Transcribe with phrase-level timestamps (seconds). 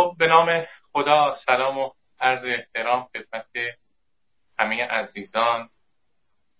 [0.00, 1.90] خب به نام خدا سلام و
[2.20, 3.46] عرض احترام خدمت
[4.58, 5.70] همه عزیزان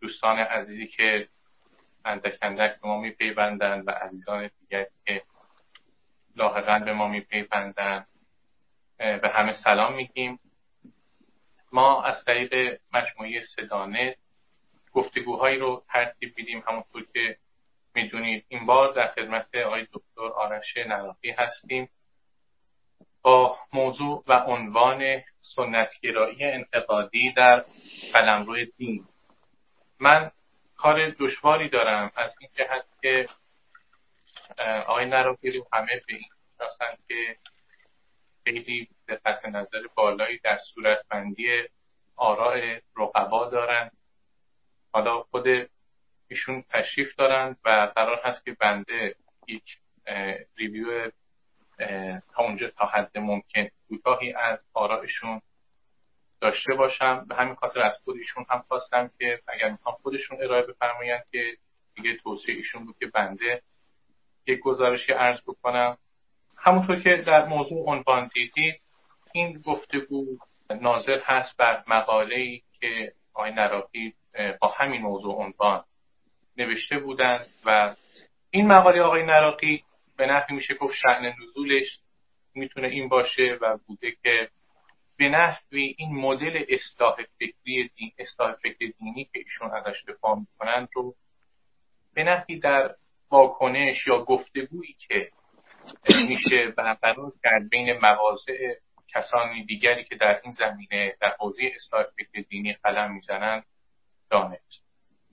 [0.00, 1.28] دوستان عزیزی که
[2.04, 5.22] اندک اندک به ما میپیوندند و عزیزان دیگر که
[6.36, 8.06] لاحقا به ما میپیوندند.
[8.98, 10.40] به همه سلام میگیم.
[11.72, 14.16] ما از طریق مجموعه سدانه
[14.92, 16.64] گفتگوهایی رو ترتیب میدیم.
[16.68, 17.36] همونطور که
[17.94, 21.88] می‌دونید این بار در خدمت آقای دکتر آرش نراقی هستیم.
[23.22, 27.64] با موضوع و عنوان سنتگرایی انتقادی در
[28.12, 29.06] قلمرو دین.
[29.98, 30.30] من
[30.76, 33.28] کار دشواری دارم از این جهت که
[34.86, 36.24] آقای نراقی رو همه به این
[37.08, 37.36] که
[38.44, 41.64] خیلی دقت نظر بالایی در صورتبندی
[42.16, 43.92] آراء رقبا دارند
[44.92, 45.46] حالا خود
[46.28, 49.14] ایشون تشریف دارند و قرار هست که بنده
[49.46, 49.78] یک
[50.56, 51.10] ریویو
[52.34, 55.40] تا اونجا تا حد ممکن کوتاهی از آرائشون
[56.40, 57.24] داشته باشم.
[57.28, 61.56] به همین خاطر از خودشون هم خواستم که اگر می‌خوام خودشون ارائه بفرمایند که
[61.94, 63.62] دیگه توصیه ایشون بود که بنده
[64.46, 65.98] یک گزارشی عرض بکنم.
[66.56, 68.80] همونطور که در موضوع عنوان دیدید
[69.32, 70.24] این گفتگو
[70.80, 74.14] ناظر هست بر مقاله ای که آقای نراقی
[74.60, 75.84] با همین موضوع عنوان
[76.56, 77.94] نوشته بودند و
[78.50, 79.84] این مقاله آقای نراقی
[80.20, 82.00] به نحوی میشه گفت شعن نزولش
[82.54, 84.48] می‌تونه این باشه و بوده که
[85.18, 90.88] به نحوی این مدل اصلاح فکری دین اصلاح فکر دینی که ایشون ازش دفاع می‌کنند
[90.94, 91.14] رو
[92.14, 92.94] به نحوی در
[93.30, 95.30] واکنش یا گفتگویی که
[96.28, 98.74] میشه برقرار کرد بین مواضع
[99.08, 103.64] کسانی دیگری که در این زمینه در حوزه اصلاح فکر دینی قلم می‌زنند
[104.30, 104.84] دانست.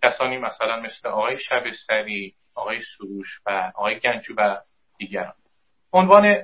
[0.04, 4.58] کسانی مثلا مثل آقای شبستری آقای سروش و آقای گنجو و
[4.98, 5.34] دیگران.
[5.94, 6.44] عنوان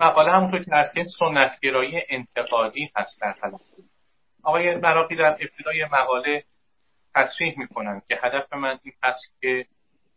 [0.00, 3.80] مقاله همونطور که هستید سنتگرایی انتقادی هست در تلفظ
[4.42, 6.44] آقای مراقی در ابتدای مقاله
[7.14, 9.66] تصریح می‌کنند که هدف من این هست که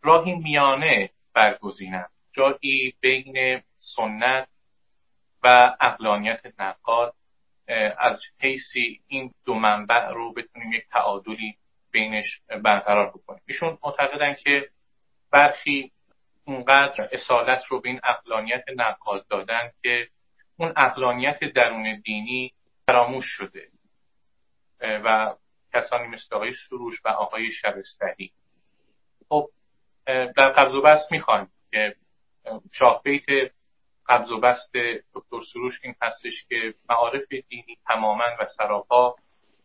[0.02, 2.10] راهی میانه برگزینم.
[2.32, 4.48] جایی بین سنت
[5.44, 7.14] و اقلانیت نقاد
[7.98, 11.56] از حیثی این دو منبع رو بتونیم یک تعادلی
[11.92, 13.42] بینش برقرار بکنیم.
[13.48, 14.70] ایشون معتقدن که
[15.32, 15.92] برخی
[16.46, 20.08] اونقدر اصالت رو به این اقلانیت نقاد دادن که
[20.58, 22.54] اون اقلانیت درون دینی
[22.88, 23.70] فراموش شده.
[24.82, 25.36] و
[25.74, 28.32] کسانی مثل آقای سروش و آقای شبستری.
[29.30, 29.50] خب
[30.06, 31.96] در قبض و بست می‌خوایم که
[32.72, 33.26] شاه بیت
[34.08, 34.72] قبض و بست
[35.14, 39.16] دکتر سروش این هستش که معارف دینی تماما و سراپا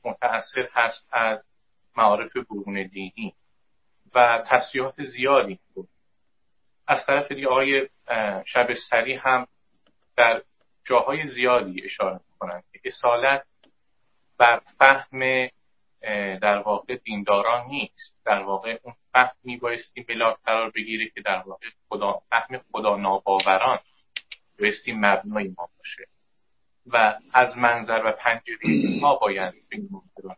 [0.04, 1.44] متأثر هست از
[1.96, 3.34] معارف برون دینی
[4.14, 5.88] و تصریحات زیادی بود.
[6.90, 7.88] از طرف دیگه آقای
[8.46, 9.46] شبستری هم
[10.16, 10.42] در
[10.84, 13.46] جاهای زیادی اشاره می‌کنند که اصالت
[14.38, 15.48] بر فهم
[16.38, 18.16] در واقع دینداران نیست.
[18.24, 23.78] در واقع اون فهم میبایستی ملاک قرار بگیره که در واقع خدا فهم خدا ناباوران
[24.58, 26.06] بایستی مبنای ما باشه.
[26.86, 30.36] و از منظر و پنجره ما باید این نگاه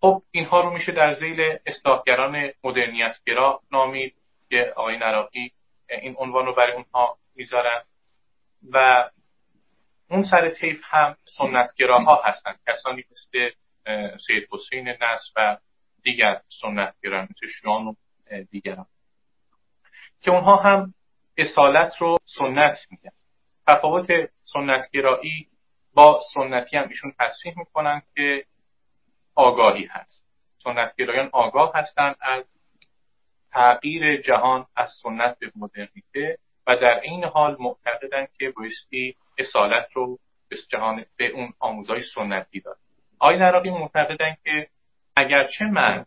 [0.00, 4.14] خب اینها رو میشه در زیل اصلاحگران مدرنیتگرا نامید.
[4.50, 5.52] که آقای نراقی
[5.88, 7.82] این عنوان رو برای اونها می‌ذارن.
[8.72, 9.10] و
[10.10, 12.54] اون سر طیف هم سنتگراها هستن.
[12.66, 13.50] کسانی مثل
[14.26, 15.58] سید حسین نصر و
[16.02, 17.94] دیگر سنتگران مثل شیان و
[18.50, 18.86] دیگران.
[20.20, 20.94] که اونها هم
[21.36, 23.12] اصالت رو سنت میگن.
[23.66, 25.48] تفاوت سنتگرایی
[25.94, 28.44] با سنتی هم ایشون تصریح می‌کنن که
[29.34, 30.26] آگاهی هست.
[30.56, 32.50] سنتگرایان آگاه هستند از
[33.52, 40.18] تغییر جهان از سنت به مدرنیته و در این حال معتقدند که بایستی اصالت رو
[40.48, 42.76] به جهان به اون آموزهای سنتی داد.
[43.18, 44.68] آقای نراقی معتقدند که
[45.16, 46.06] اگرچه من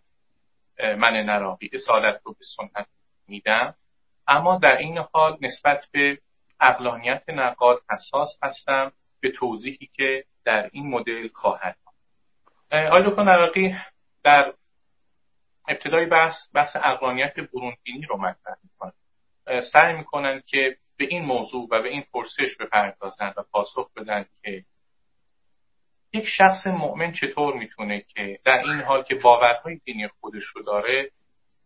[0.80, 2.88] من نراقی اصالت رو به سنت
[3.28, 3.76] میدم
[4.28, 6.18] اما در این حال نسبت به
[6.60, 11.78] اقلانیت نقاد حساس هستم به توضیحی که در این مدل خواهد
[12.72, 13.76] آقای دکتر نراقی
[14.24, 14.54] در
[15.68, 18.92] ابتدای بحث بحث اقلانیت بروندینی رو مطرح می‌کنن
[19.74, 24.66] سعی می‌کنن که به این موضوع و به این پرسش بپردازند و پاسخ بدن که
[26.14, 31.12] یک شخص مؤمن چطور می‌تونه که در این حال که باورهای دینی خودش رو داره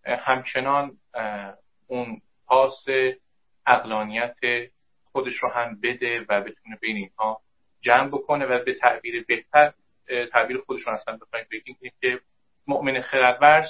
[0.05, 0.97] همچنان
[1.87, 2.85] اون پاس
[3.67, 4.35] اقلانیت
[5.11, 7.41] خودش رو هم بده و بتونه بین اینها
[7.81, 9.73] جمع بکنه و به تعبیر بهتر
[10.31, 12.19] تعبیر خودشون اصلا بخوایم بگیم که
[12.67, 13.67] مؤمن خردورز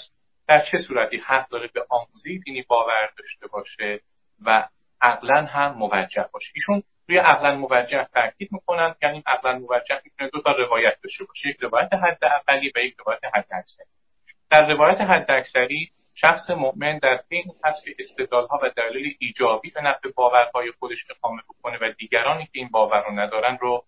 [0.47, 4.01] در چه صورتی حق داره به آموزه دینی باور داشته باشه
[4.45, 4.67] و
[5.01, 10.41] عقلا هم موجه باشه؟ ایشون روی عقلا موجه تاکید می‌کنن یعنی عقلا موجه می‌تونه دو
[10.41, 13.85] تا روایت داشته باشه یک روایت حد اقلی و یک روایت حد اکثری
[14.49, 19.81] در روایت حد اکثری شخص مؤمن در این هست که استدلالها و دلیل ایجابی به
[19.81, 23.85] نفع باورهای خودش اقامه بکنه و دیگرانی که این باور رو ندارن رو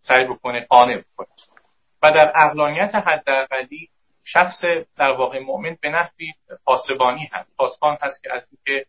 [0.00, 1.28] سعی بکنه قانع بکنه.
[2.02, 3.88] و در اقلانیت حداقلی
[4.24, 4.64] شخص
[4.96, 6.32] در واقع مؤمن به نحوی
[6.64, 7.56] پاسبانی هست.
[7.56, 8.86] پاسبان هست که از اینکه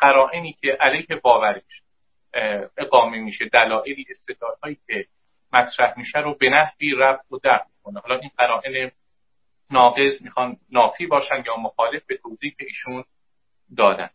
[0.00, 1.82] قرائنی که علیه باورش
[2.76, 4.06] اقامه میشه دلایلی
[4.62, 5.06] هایی که
[5.52, 8.90] مطرح میشه رو به نحوی رفت و دفع کنه حالا این قرائن
[9.70, 13.04] ناقض می‌خوان نافی باشن یا مخالف به توضیح که ایشون
[13.76, 14.10] دادن.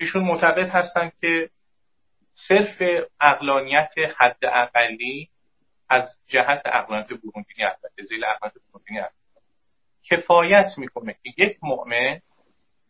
[0.00, 1.50] ایشون معتقد هستن که
[2.48, 2.82] صرف
[3.20, 5.28] اقلانیت حد اقلی
[5.88, 9.00] از جهت اقلانیت بروندینی البته زیل اقلانیت بروندینی
[10.10, 12.20] کفایت می‌کنه که یک مؤمن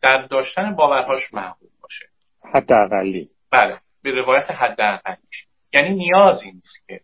[0.01, 2.05] در داشتن باورهاش معقول باشه.
[2.53, 6.99] حد اقلی بله به روایت حد اقلیش یعنی نیازی نیست که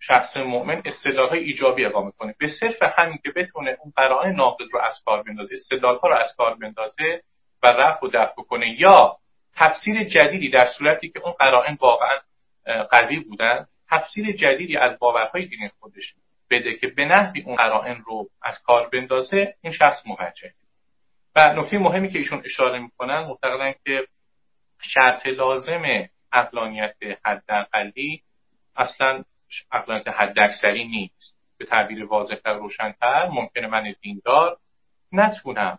[0.00, 4.80] شخص مؤمن استدلالهای ایجابی اقامه کنه به صرف همین که بتونه اون قرائن ناقض رو
[4.80, 7.22] از کار بندازه استدلالها رو از کار بندازه
[7.62, 9.16] و رفع و دفع کنه یا
[9.56, 12.16] تفسیر جدیدی در صورتی که اون قرائن واقعا
[12.90, 16.14] قوی بودن تفسیر جدیدی از باورهای دینی خودش
[16.50, 20.52] بده که به نحوی اون قرائن رو از کار بندازه این شخص موجه
[21.36, 24.06] و نکته مهمی که ایشون اشاره می‌کنن معتقدن که
[24.82, 25.82] شرط لازم
[26.32, 28.22] اقلانیت حداقلی
[28.76, 29.24] اصلا
[29.72, 31.40] اقلانیت حداکثری نیست.
[31.58, 34.56] به تعبیر واضحتر روشنتر ممکنه من دیندار
[35.12, 35.78] نتونم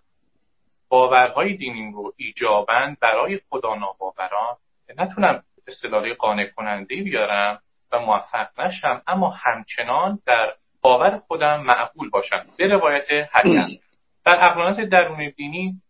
[0.89, 4.57] باورهای دینیم رو ایجابن برای خدا ناباوران
[4.97, 12.45] نتونم اصطلاحی قانع کننده بیارم و موفق نشم اما همچنان در باور خودم معقول باشم.
[12.57, 13.81] به روایت حدیم
[14.25, 15.81] در اقلانات درون دینی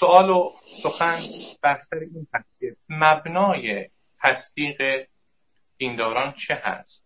[0.00, 0.50] سوال و
[0.82, 1.20] سخن
[1.62, 3.88] بستر این هست که مبنای
[4.20, 5.06] تصدیق
[5.76, 7.02] دینداران چه هست؟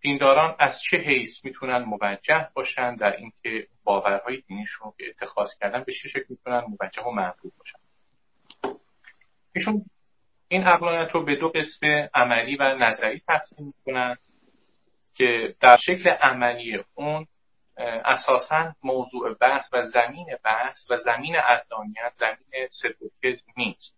[0.00, 5.92] دینداران از چه حیث می‌تونن موجه باشن در اینکه باورهای دینیشون که اتخاذ کردن به
[5.92, 7.78] چه شکل می‌تونن موجه و معقول باشن؟
[9.54, 9.84] ایشون
[10.48, 14.16] این اقلانیت رو به دو قسم عملی و نظری تقسیم می‌کنن.
[15.16, 17.26] که در شکل عملی اون
[18.04, 23.96] اساسا موضوع بحث و زمین بحث و زمین اقلانیت زمین صدق نیست.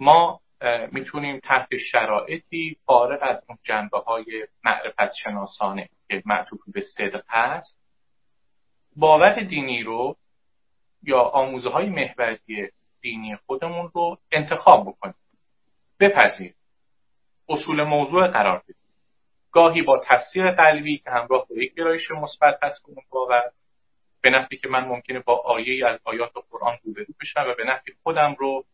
[0.00, 0.40] ما
[0.92, 7.78] می‌تونیم تحت شرایطی فارغ از اون جنبه های معرفت شناسانه که معطوف به صدق هست
[8.96, 10.16] باور دینی رو
[11.02, 12.70] یا آموزه های محوری
[13.00, 15.14] دینی خودمون رو انتخاب بکنیم.
[16.00, 16.54] بپذیر
[17.48, 18.81] اصول موضوع قرار بدیم.
[19.52, 23.42] گاهی با تفسیر قلبی که همراه با یک گرایش مثبت هست کنون باور
[24.20, 28.36] به نحوی که من ممکنه با آیه از آیات قرآن روبرو بشم و به خودم
[28.38, 28.64] رو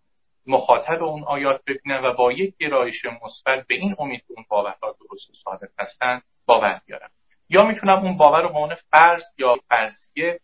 [0.46, 5.30] مخاطب اون آیات ببینم و با یک گرایش مثبت به این امید اون باورها درست
[5.30, 7.10] و صادق هستن باور بیارم.
[7.48, 10.40] یا می‌تونم اون باور رو به عنوان فرض یا فرضیه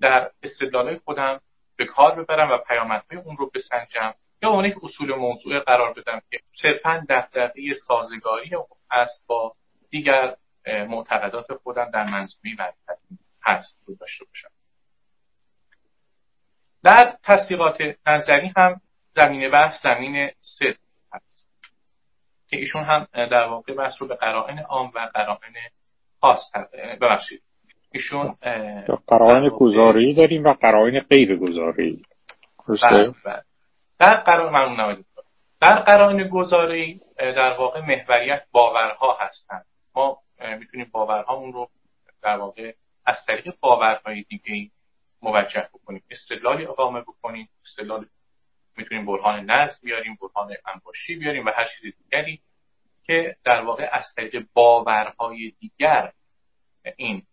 [0.00, 1.40] در استدلالهای خودم
[1.76, 6.20] به کار ببرم و پیامدهای اون رو بسنجم یا اون یک اصول موضوع قرار بدم
[6.30, 8.50] که صرفا دقدقه سازگاری
[8.90, 9.54] است با
[9.90, 14.48] دیگر معتقدات خودم در منظومه معرفتی هست رو داشته باشم.
[16.82, 18.80] در تصدیقات نظری هم
[19.12, 20.76] زمینه بحث زمین صدق
[21.12, 21.48] هست
[22.48, 25.54] که ایشون هم در واقع بحث رو به قرائن عام و قرائن
[26.20, 26.40] خاص
[27.00, 27.42] ببخشید.
[27.92, 28.36] ایشون
[29.06, 32.02] قرائن گزاری داریم و قرائن غیر گزاری
[32.82, 33.42] بله، بله.
[33.98, 35.04] در قرائن
[35.60, 39.64] در قرائن گزاری در واقع محوریت باورها هستند.
[39.94, 40.18] ما
[40.58, 41.70] می‌تونیم باورهامون رو
[42.22, 42.72] در واقع
[43.06, 44.70] از طریق باورهای دیگه
[45.22, 46.02] موجه بکنیم.
[46.10, 47.48] استدلالی اقامه بکنیم.
[47.64, 48.06] استدلال
[48.76, 52.42] می‌تونیم برهان نظم بیاریم برهان انباشی بیاریم و هر چیز دیگری
[53.02, 56.12] که در واقع از طریق باورهای دیگر
[56.96, 57.26] این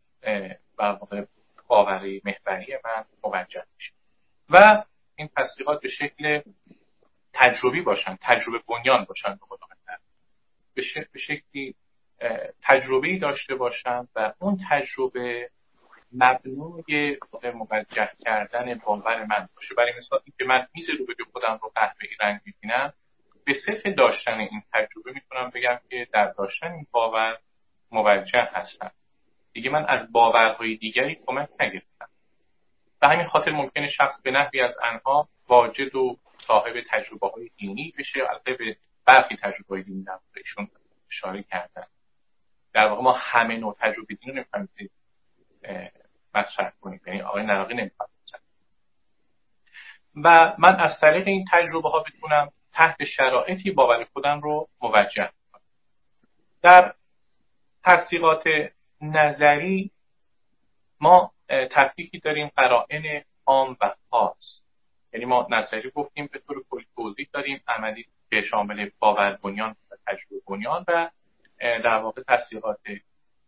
[0.78, 1.26] واقع
[1.68, 3.94] باوری محوری من موجه میشه.
[4.50, 4.84] و
[5.16, 6.42] این تصدیقات به شکل
[7.34, 9.40] تجربی باشن تجربه بنیان باشن
[10.74, 11.76] به شکلی
[12.64, 15.50] تجربه داشته باشن و اون تجربه
[16.12, 17.18] مبنای
[17.54, 19.76] موجه کردن باور من باشه.
[19.76, 22.94] برای مثال که من میز رو به خودم رو قهوه‌ای رنگ می‌بینم
[23.46, 27.38] به صرف داشتن این تجربه می‌تونم بگم که در داشتن این باور
[27.92, 28.92] موجه هستم.
[29.54, 32.08] دیگه من از باورهای دیگری کمک نگرفتم.
[33.02, 37.94] به همین خاطر ممکنه شخص به نحوی از انها واجد و صاحب تجربه های دینی
[37.98, 40.20] بشه البته به برخی تجربه های دینی در
[41.12, 41.88] اشاره کردن
[42.78, 44.90] در واقع ما همه نوع تجربه دین رو نمی‌فهمیم
[46.36, 47.02] مطرح کنیم.
[47.08, 48.14] یعنی آقای نراقی نمی‌فهمیم
[50.24, 55.62] و من از طریق این تجربه ها بتونم تحت شرایطی باور خودم رو موجه کنم.
[56.62, 56.94] در
[57.84, 58.44] تصدیقات
[59.02, 59.92] نظری
[61.00, 64.64] ما تفکیکی داریم قرائن عام و خاص.
[65.14, 69.96] یعنی ما نظری گفتیم به طور کلی توضیح داریم عملی که شامل باور بنیان و
[70.08, 71.10] تجربه بنیان و
[71.60, 72.80] در واقع تصدیقات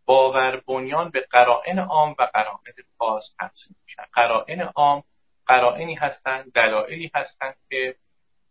[0.04, 4.02] باور بنیان به قرائن عام و قرائن خاص تقسیم میشن.
[4.12, 5.02] قرائن عام
[5.46, 7.94] قرائنی هستند دلایلی هستند که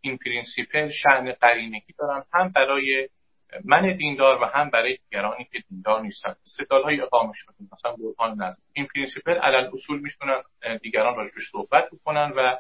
[0.01, 3.10] in principle شأن قرینگی دارن هم برای
[3.66, 6.36] من دیندار و هم برای دیگرانی که دیندار نیستن.
[6.46, 10.44] استدلال های اقامه شده مثلا برهان نظم in principle علی الاصول می‌تونن
[10.82, 12.58] دیگران راجبش صحبت بکنن و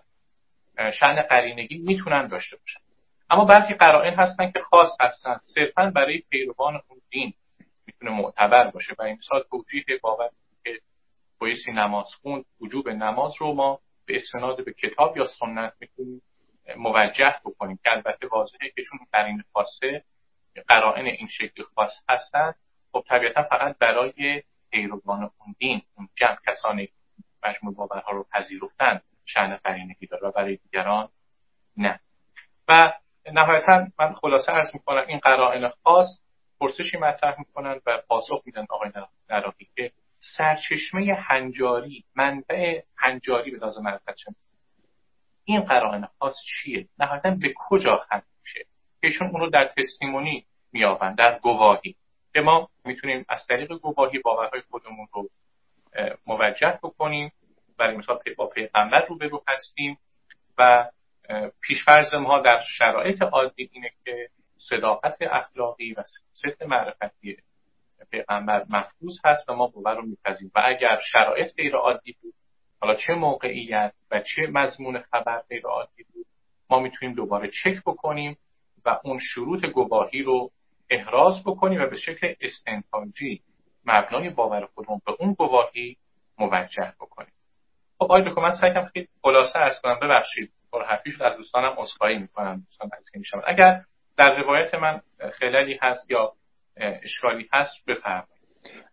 [0.91, 2.88] شأن قرینگی می‌تونن داشته باشن.
[3.29, 5.39] اما برخی قرائن هستن که خاص هستن.
[5.41, 7.33] صرفا برای پیروان اون دین
[7.85, 10.29] می‌تونه معتبر باشه و مثال توجیه باور
[10.63, 10.79] که
[11.39, 16.21] بایستی نماز خوند وجوب نماز رو ما به استناد به کتاب یا سنت می‌تونیم
[16.77, 20.03] موجه بکنیم که البته واضحه که چون قرین خاصه
[20.67, 22.55] قرائن این شکلی خاص هستند
[22.91, 26.89] خب طبیعتا فقط برای پیروان اون دین اون جمع کسانی
[27.43, 31.09] مجموع باورها رو پذیرفتن شأن قرینگی داره و برای دیگران
[31.77, 31.99] نه.
[32.67, 32.93] و
[33.33, 36.07] نهایتا من خلاصه ارز می‌کنم این قرائن خاص
[36.59, 38.91] پرسشی مطرح می‌کنن و پاسخ میدن آقای
[39.29, 39.91] نراقی که
[40.37, 44.25] سرچشمه هنجاری منبع هنجاری به لازم معرفت
[45.43, 48.65] این قرائن خاص چیه؟ نهایتا به کجا ختم میشه؟
[49.03, 51.95] ایشون اون رو در تستیمونی میابند در گواهی.
[52.33, 55.29] که ما می‌تونیم از طریق گواهی باورهای خودمون رو
[56.27, 57.31] موجه بکنیم.
[57.77, 59.99] برای مثال با پیغمبر رو هستیم
[60.57, 60.89] و
[61.61, 67.37] پیشفرز ما در شرایط عادی اینه که صداقت اخلاقی و صدق معرفتی
[68.11, 72.33] پیغمبر مفروض هست و ما باور رو میپذیم و اگر شرایط غیر عادی بود
[72.81, 76.25] حالا چه موقعیت و چه مضمون خبر غیر عادی بود
[76.69, 78.37] ما می‌تونیم دوباره چک بکنیم
[78.85, 80.51] و اون شروط گواهی رو
[80.89, 83.41] احراز بکنیم و به شکل استنتاجی
[83.85, 85.97] مبنای باور خودمون به اون گواهی
[86.37, 87.33] موجه بکنیم.
[87.97, 89.99] خب آقای دکتر من سعی خیلی خلاصه ارز کنم.
[90.01, 90.51] ببخشید.
[90.71, 93.81] پر حرفی از دوستانم عذرخواهی می‌کنم دوستان از که میشم اگر
[94.17, 95.01] در روایت من
[95.39, 96.33] خلالی هست یا
[96.77, 98.39] اشکالی هست بفرمایید.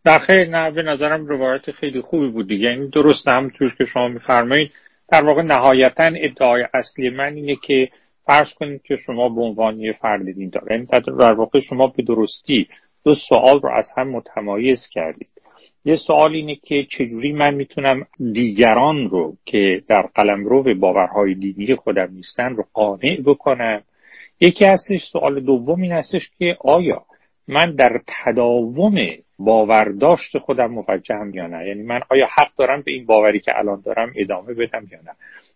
[0.04, 2.68] نه خیلی نه به نظرم روایت خیلی خوبی بود دیگه.
[2.68, 4.73] این درست همونطور که شما میفرمایید
[5.09, 7.88] در واقع نهایتا ادعای اصلی من اینه که
[8.26, 10.87] فرض کنید که شما به عنوان یه فرد دیندار یعنی
[11.18, 12.68] در واقع شما به درستی
[13.04, 15.35] دو سوال رو از هم متمایز کردید.
[15.86, 21.74] یه سوال اینه که چجوری من می‌تونم دیگران رو که در قلمرو به باورهای دینی
[21.74, 23.82] خودم نیستن رو قانع بکنم؟
[24.40, 27.02] یکی هستش سوال دوم این هستش که آیا
[27.48, 28.94] من در تداوم
[29.38, 33.82] باورداشت خودم موجهم یا نه؟ یعنی من آیا حق دارم به این باوری که الان
[33.84, 35.12] دارم ادامه بدم یا نه؟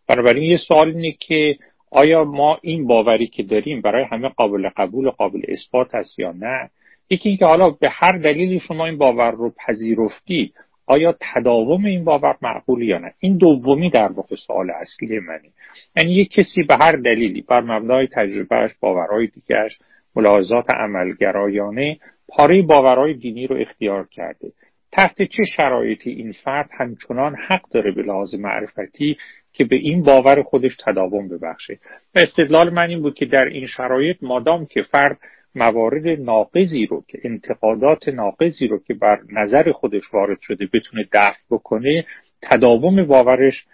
[0.08, 1.56] بنابراین یه سوال اینه که
[1.90, 6.32] آیا ما این باوری که داریم برای همه قابل قبول و قابل اثبات است یا
[6.32, 6.70] نه؟
[7.10, 10.52] یکی اینکه حالا به هر دلیلی شما این باور رو پذیرفتی
[10.90, 15.50] آیا تداوم این باور معقول یا نه؟ این دومی در واقع سوال اصلی منه.
[15.96, 19.78] یعنی یک کسی به هر دلیلی بر مبنای تجربهش باورهای دیگرش
[20.16, 21.98] ملاحظات عملگرایانه
[22.28, 24.52] پاره باورهای دینی رو اختیار کرده.
[24.92, 29.16] تحت چه شرایطی این فرد همچنان حق داره به لحاظ معرفتی
[29.52, 31.78] که به این باور خودش تداوم ببخشه؟
[32.14, 35.18] و استدلال من این بود که در این شرایط مادام که فرد
[35.54, 41.38] موارد ناقضی رو که انتقادات ناقضی رو که بر نظر خودش وارد شده بتونه دفع
[41.50, 42.04] بکنه
[42.42, 43.64] تداوم باورش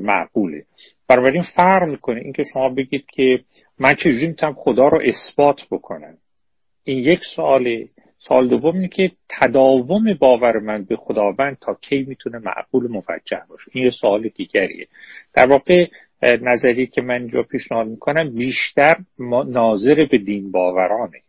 [0.00, 0.64] معقوله.
[1.08, 3.40] بنابراین فرق می‌کنه اینکه شما بگید که
[3.78, 6.14] من چجوری می‌تونم خدا رو اثبات بکنم.
[6.84, 7.88] این یک سواله
[8.18, 13.70] سال دوم اینه که تداوم باور من به خداوند تا کی می‌تونه معقول موجه باشه.
[13.72, 14.86] این یه سوال دیگریه.
[15.34, 15.86] در واقع
[16.24, 18.96] نظری که من اینجا پیشنهاد می‌کنم بیشتر
[19.46, 21.20] ناظر به دین باورانه.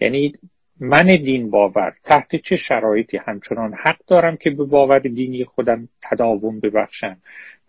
[0.00, 0.32] یعنی
[0.80, 6.60] من دین باور تحت چه شرایطی همچنان حق دارم که به باور دینی خودم تداوم
[6.60, 7.16] ببخشم؟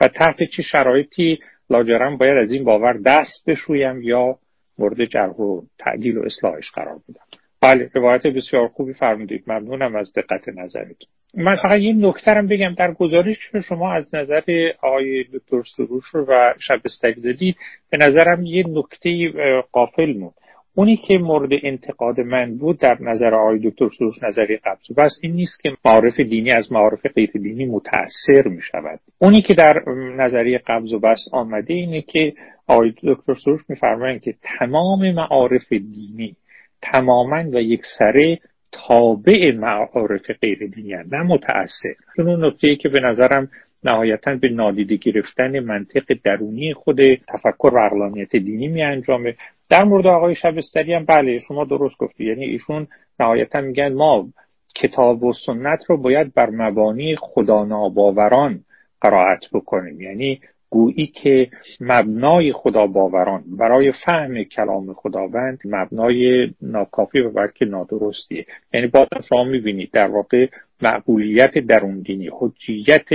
[0.01, 4.37] و تحت چه شرایطی لاجرم باید از این باور دست بشویم یا
[4.77, 9.43] مورد جرح و تعدیل و اصلاحش قرار بدم؟ بله روایت بسیار خوبی فرمودید.
[9.47, 11.09] ممنونم از دقت نظرتون.
[11.37, 17.21] من فقط یه نکترم بگم در گزارش شما از نظر آقای دکتر سروش و شبستری
[17.21, 17.55] دادید
[17.89, 19.31] به نظرم یه نکته
[19.71, 20.31] قافل مون
[20.75, 25.33] اونی که مورد انتقاد من بود در نظر آقای دکتر سروش نظری قبض بس این
[25.33, 29.83] نیست که معارف دینی از معارف غیر دینی متأثر می شود اونی که در
[30.17, 32.33] نظریه قبض و بس آمده اینه که
[32.67, 36.35] آقای دکتر سروش میفرمایند که تمام معارف دینی
[36.81, 38.39] تماما و یک سره
[38.71, 41.95] تابع معارف غیر دینی نه متأثر.
[42.15, 43.49] چون اون نکته که به نظرم
[43.83, 49.35] نهایتا به نادیده گرفتن منطق درونی خود تفکر و اقلانیت دینی می انجامه
[49.69, 52.25] در مورد آقای شبستری هم بله شما درست گفتی.
[52.25, 52.87] یعنی ایشون
[53.19, 54.27] نهایتا میگن ما
[54.75, 58.59] کتاب و سنت رو باید بر مبانی خدا ناباوران
[59.01, 60.01] قرائت بکنیم.
[60.01, 68.45] یعنی گویی که مبنای خدا باوران برای فهم کلام خداوند مبنای ناکافی و بلکه نادرستیه.
[68.73, 70.47] یعنی بازم شما می‌بینید در واقع
[70.81, 73.09] معقولیت درون دینی حجیت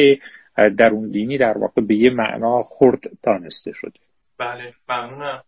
[0.78, 4.00] درون دینی در واقع به یه معنا خرد دانسته شده.
[4.38, 5.42] بله ممنونم.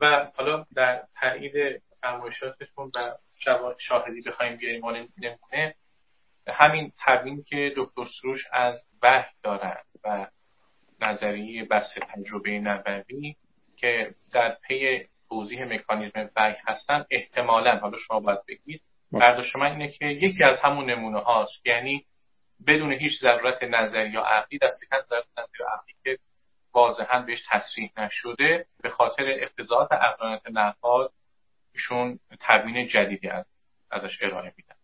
[0.00, 2.90] و حالا در تایید فرمایشاتتون
[3.46, 4.82] و شاهدی بخوایم بیاریم
[5.18, 5.74] نمونه
[6.48, 10.26] همین تبیین که دکتر سروش از وحی دارند و
[11.00, 13.36] نظریه بس تجربه نبوی
[13.76, 17.76] که در پی توضیح مکانیزم وحی هستن احتمالا.
[17.76, 18.82] حالا شما باید بگید.
[19.12, 21.66] برداشت من اینه که یکی از همون نمونه هاست.
[21.66, 22.04] یعنی
[22.66, 26.18] بدون هیچ ضرورت نظری یا عقلی دست کم ضرورت نظری عقلی که
[26.74, 31.12] واضحا بهش تصریح نشده به خاطر اقتضاعات اقلانیت نقاد
[31.74, 33.46] ایشون تبیین جدیدی از
[33.90, 34.79] ازش ارائه میدن.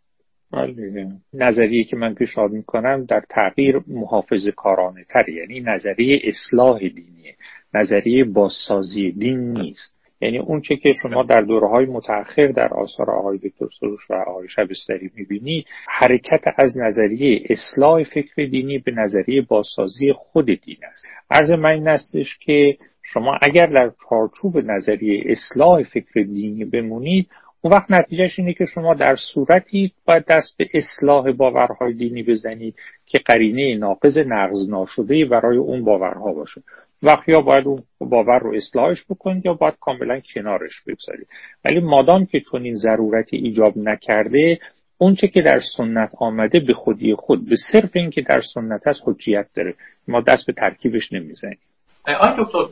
[1.35, 7.35] نظریه که من پیشنهاد می‌کنم در تغییر محافظ کارانه تر یعنی نظریه اصلاح دینیه.
[7.75, 9.97] نظریه بازسازی دین نیست.
[10.21, 14.15] یعنی اون چه که شما در دوره های متأخر در آثار آقای دکتر سروش و
[14.15, 21.05] آقای شبستری می‌بینی حرکت از نظریه اصلاح فکر دینی به نظریه بازسازی خود دین است.
[21.31, 27.29] عرض من این استش که شما اگر در چارچوب نظریه اصلاح فکر دینی بمونید
[27.67, 32.75] اون وقت نتیجهش اینه که شما در صورتی باید دست به اصلاح باورهای دینی بزنید
[33.07, 36.63] که قرینه ناقض نقض ناشده برای اون باورها باشه.
[37.03, 41.27] وقت یا باید اون باور رو اصلاحش بکنید یا باید کاملا کنارش بگذارید.
[41.65, 44.59] ولی مادام که چون این ضرورتی ایجاب نکرده
[44.99, 49.47] اونچه که در سنت آمده به خودی خود به صرف اینکه در سنت هست حجیت
[49.55, 49.75] داره.
[50.09, 51.59] ما دست به ترکیبش نمی‌زنیم.
[52.07, 52.65] آی دکتر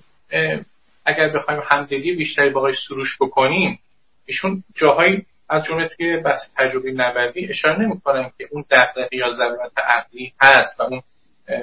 [1.06, 3.78] اگر بخوایم همدلی بیشتری با سروش بکنیم
[4.26, 9.72] ایشون جاهایی از جمله توی بحث تجربه نبوی اشاره نمی‌کنن که اون دغدغه یا ضرورت
[9.76, 11.02] عقلی هست و اون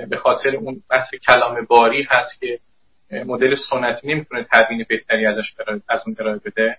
[0.09, 2.59] به خاطر اون بحث کلام باری هست که
[3.25, 5.53] مدل سنتی نمی‌تونه تبیین بهتری ازش
[5.89, 6.77] از اون ارائه بده.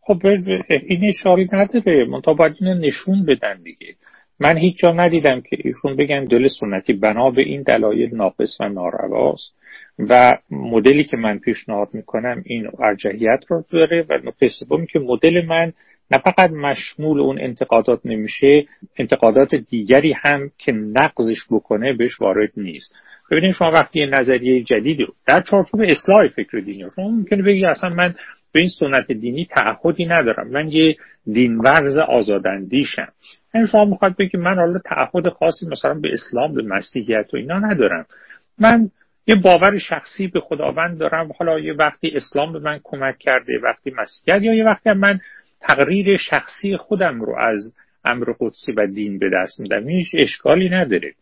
[0.00, 0.26] خب
[0.66, 3.94] این اشاره نداره منتها باید اینو نشون بدن دیگه.
[4.40, 8.68] من هیچ جا ندیدم که ایشون بگن دل سنتی بنا به این دلایل ناقص و
[8.68, 9.59] نارواست.
[10.08, 15.46] و مدلی که من پیشنهاد می‌کنم این ارجحیت رو داره و نکته سومی که مدل
[15.46, 15.72] من
[16.10, 18.64] نه فقط مشمول اون انتقادات نمیشه
[18.98, 22.94] انتقادات دیگری هم که نقضش بکنه بهش وارد نیست.
[23.30, 27.64] ببینید شما وقتی یه نظریه جدیدی رو در چارچوب اصلاح فکر دینی شما ممکنه بگی
[27.64, 28.14] اصلا من
[28.52, 30.48] به این سنت دینی تعهدی ندارم.
[30.48, 30.96] من یه
[31.32, 33.08] دینورز آزاداندیشم.
[33.54, 37.58] یعنی شما می‌خواد بگی من حالا تعهد خاصی مثلا به اسلام به مسیحیت و اینا
[37.58, 38.06] ندارم.
[38.58, 38.90] من
[39.30, 41.32] یه باور شخصی به خداوند دارم.
[41.38, 45.20] حالا یه وقتی اسلام به من کمک کرده وقتی مسیحیت یا یه وقتی من
[45.60, 49.88] تقریر شخصی خودم رو از امر قدسی و دین به دست میدم.
[49.88, 51.12] هیچ اشکالی نداره.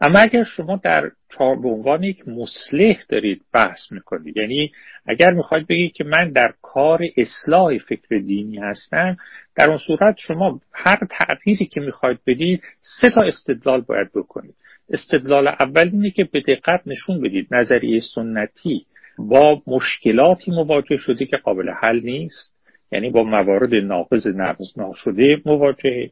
[0.00, 4.72] اما اگر شما در چهار به عنوان یک مسلح دارید بحث می‌کنید یعنی
[5.06, 9.16] اگر می‌خواید بگید که من در کار اصلاح فکر دینی هستم
[9.56, 12.62] در اون صورت شما هر تغییری که می‌خواید بدید
[13.00, 14.54] سه تا استدلال باید بکنید.
[14.90, 18.86] استدلال اول اینه که به دقت نشون بدید نظریه سنتی
[19.18, 22.54] با مشکلاتی مواجه شده که قابل حل نیست
[22.92, 26.10] یعنی با موارد ناقض نقض ناشده مواجهه.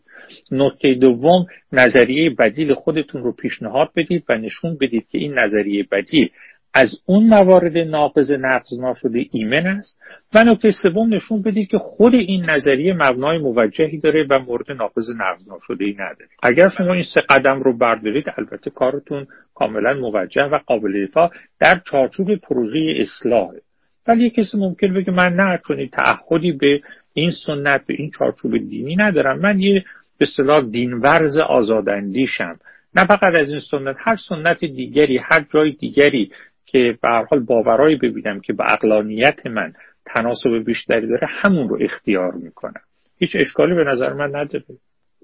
[0.51, 6.31] نکته دوم نظریه بدیل خودتون رو پیشنهاد بدید و نشون بدید که این نظریه بدیل
[6.75, 9.99] از اون موارد ناقض نقض ناشده ایمن است
[10.35, 15.11] و نکته سوم نشون بدید که خود این نظریه مبنای موجهی داره و مورد ناقض
[15.11, 16.29] نقض ناشده ای نداره.
[16.43, 21.31] اگر شما این سه قدم رو بردارید البته کارتون کاملا موجه و قابل دفاع
[21.61, 23.61] در چارچوب پروژه اصلاحه.
[24.07, 26.81] ولی کسی ممکن بگه من نه چون تعهدی به
[27.15, 29.39] این سنت به این چارچوب دینی ندارم.
[29.39, 29.85] من یه
[30.19, 32.59] به اصطلاح دینورز آزاداندیشم.
[32.95, 36.31] نه فقط از این سنت هر سنت دیگری هر جای دیگری
[36.73, 39.73] که به هر حال باورایی ببینم که به اقلانیت من
[40.07, 42.81] تناسب بیشتری داره همون رو اختیار می‌کنم
[43.19, 44.65] هیچ اشکالی به نظر من نداره.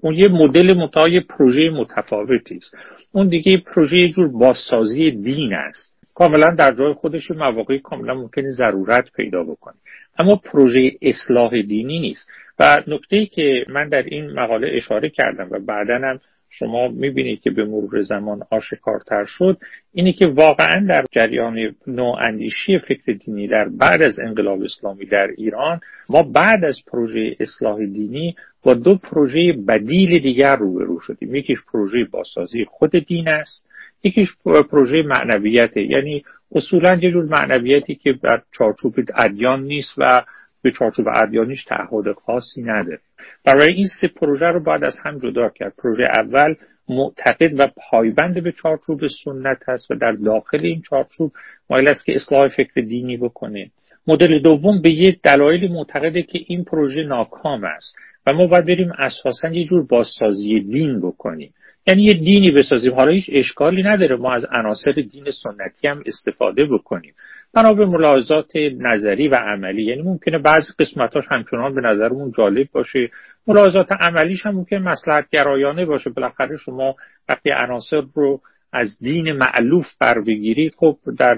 [0.03, 2.77] اون یه مدل متای پروژه متفاوتی است.
[3.13, 5.95] اون دیگه پروژه جور بازسازی دین است.
[6.15, 9.75] کاملا در جای خودش مواقعی کاملا ممکنه ضرورت پیدا بکنه.
[10.19, 12.29] اما پروژه اصلاح دینی نیست.
[12.59, 17.51] و نکته که من در این مقاله اشاره کردم و بعدا هم شما می‌بینید که
[17.51, 19.59] به مرور زمان آشکارتر شد.
[19.95, 25.81] اینه که واقعا در جریان نواندیشی فکر دینی در بعد از انقلاب اسلامی در ایران
[26.09, 31.35] ما بعد از پروژه اصلاح دینی با دو پروژه بدیل دیگر روبرو شدیم.
[31.35, 33.69] یکیش پروژه بازسازی خود دین است.
[34.05, 40.25] یکیش پروژه معنویته یعنی اصولا یه جور معنویتی که در چارچوب ادیان نیست و
[40.63, 42.99] به چارچوب ادیانیش تعهد خاصی نداره
[43.45, 45.73] برای این سه پروژه رو باید از هم جدا کرد.
[45.79, 46.55] پروژه اول
[46.89, 51.33] معتقد و پایبند به چارچوب سنت هست و در داخل این چارچوب
[51.71, 53.71] مایل است که اصلاح فکر دینی بکنه.
[54.07, 58.93] مدل دوم به یه دلایل معتقده که این پروژه ناکام است و ما باید بریم
[58.99, 61.55] اساسا یه جور بازسازی دین بکنیم.
[61.87, 62.95] یعنی یه دینی بسازیم.
[62.95, 64.17] حالا هیچ اشکالی نداره.
[64.17, 67.15] ما از عناصر دین سنتی هم استفاده بکنیم.
[67.55, 69.83] بنا به ملاحظات نظری و عملی.
[69.83, 73.11] یعنی ممکنه بعضی قسمتاش همچنان به نظرمون جالب باشه.
[73.47, 76.11] ملاحظات عملیش هم ممکن مسلحت گرایانه باشه.
[76.11, 76.97] بالاخره شما
[77.29, 78.41] وقتی عناصر رو
[78.73, 81.37] از دین معلوف بر بگیری خب در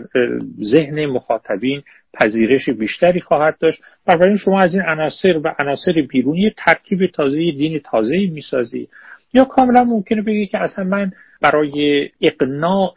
[0.62, 1.82] ذهن مخاطبین
[2.14, 3.82] پذیرش بیشتری خواهد داشت.
[4.06, 8.88] بنابراین شما از این عناصر و عناصر بیرونی ترکیب تازه دین تازه می‌سازی.
[9.32, 12.94] یا کاملا ممکنه بگی که اصلا من برای اقناع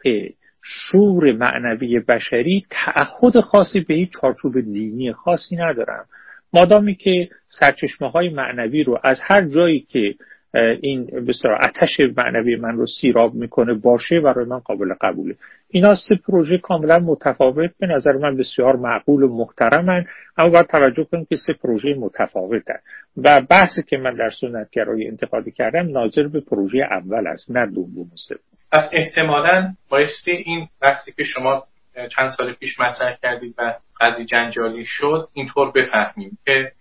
[0.66, 6.04] شور معنوی بشری تعهد خاصی به هیچ چارچوب دینی خاصی ندارم.
[6.52, 10.14] مادامی که سرچشمه های معنوی رو از هر جایی که
[10.80, 15.34] این بسیار آتش معنوی من رو سیراب می‌کنه باشه برای من قابل قبوله.
[15.68, 20.04] اینا سه پروژه کاملا متفاوت به نظر من بسیار معقول و محترمن
[20.36, 22.78] اما باید توجه کنیم که سه پروژه متفاوتن.
[23.16, 28.00] و بحثی که من در سنتگرایی انتقادی کردم ناظر به پروژه اول است نه دوم
[28.00, 28.53] و سوم.
[28.74, 31.64] پس احتمالا بایستی این بحثی که شما
[32.16, 36.72] چند سال پیش مطرح کردید و قضیه جنجالی شد اینطور بفهمیم که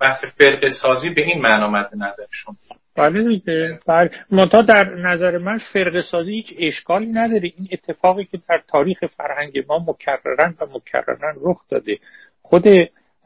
[0.00, 2.56] بحث فرق سازی به این معنا مد نظرشون
[2.96, 4.10] بله دیگه بله.
[4.30, 7.52] منتها در نظر من فرق سازی هیچ اشکالی نداره.
[7.56, 11.98] این اتفاقی که در تاریخ فرهنگ ما مکررن و مکررن رخ داده.
[12.42, 12.64] خود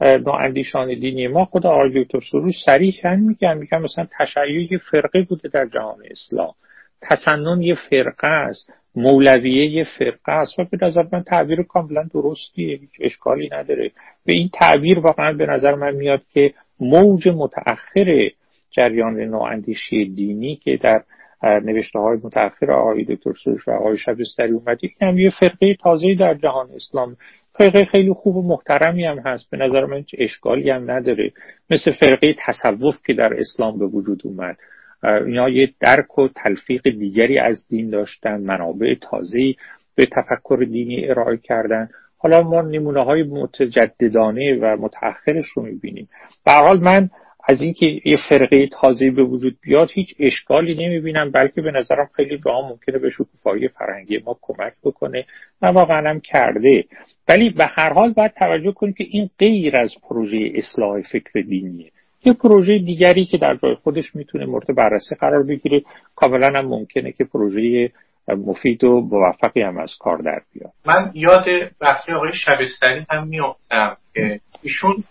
[0.01, 5.65] نواندیشان دینی ما خود آقای دکتر سروش صریحا میگن میگن مثلا تشیع فرقه بوده در
[5.65, 6.53] جهان اسلام.
[7.01, 8.73] تسنن یه فرقه است.
[8.95, 10.59] مولویه یه فرقه است.
[10.59, 12.77] و به نظر من تعبیر کاملا درستیه.
[12.77, 13.91] هیچ اشکالی نداره.
[14.25, 18.29] به این تعبیر واقعا به نظر من میاد که موج متأخر
[18.71, 21.03] جریان نواندیشی دینی که در
[21.43, 26.15] نوشته های متأخر آقای دکتر سروش و آقای شبستری اومده که هم یه فرقه تازه
[26.19, 27.15] در جهان اسلام.
[27.53, 29.49] فرقه خیلی خوب و محترمی هم هست.
[29.49, 31.31] به نظر من اشکالی هم نداره.
[31.69, 34.57] مثل فرقه تصوف که در اسلام به وجود اومد.
[35.03, 39.53] اینا یه درک و تلفیق دیگری از دین داشتن منابع تازه
[39.95, 41.89] به تفکر دینی ارائه کردن.
[42.17, 46.09] حالا ما نمونه های متجددانه و متأخرش رو می‌بینیم.
[46.45, 47.09] به حال من
[47.49, 52.37] از اینکه یه فرقه تازه به وجود بیاد هیچ اشکالی نمی‌بینم بلکه به نظرم خیلی
[52.45, 55.25] جاها ممکنه به شکوفایی فرهنگی ما کمک بکنه.
[55.61, 56.83] و واقعا هم کرده.
[57.27, 61.91] ولی به هر حال باید توجه کنیم که این غیر از پروژه اصلاح فکر دینیه.
[62.27, 65.81] یه پروژه دیگری که در جای خودش می‌تونه مورد بررسی قرار بگیره
[66.15, 67.91] کاملا هم ممکنه که پروژه
[68.27, 70.71] مفید و موفقی هم از کار در بیاد.
[70.85, 71.45] من یاد
[71.79, 75.03] بحثی آقای شبستری هم میافتم که ایشون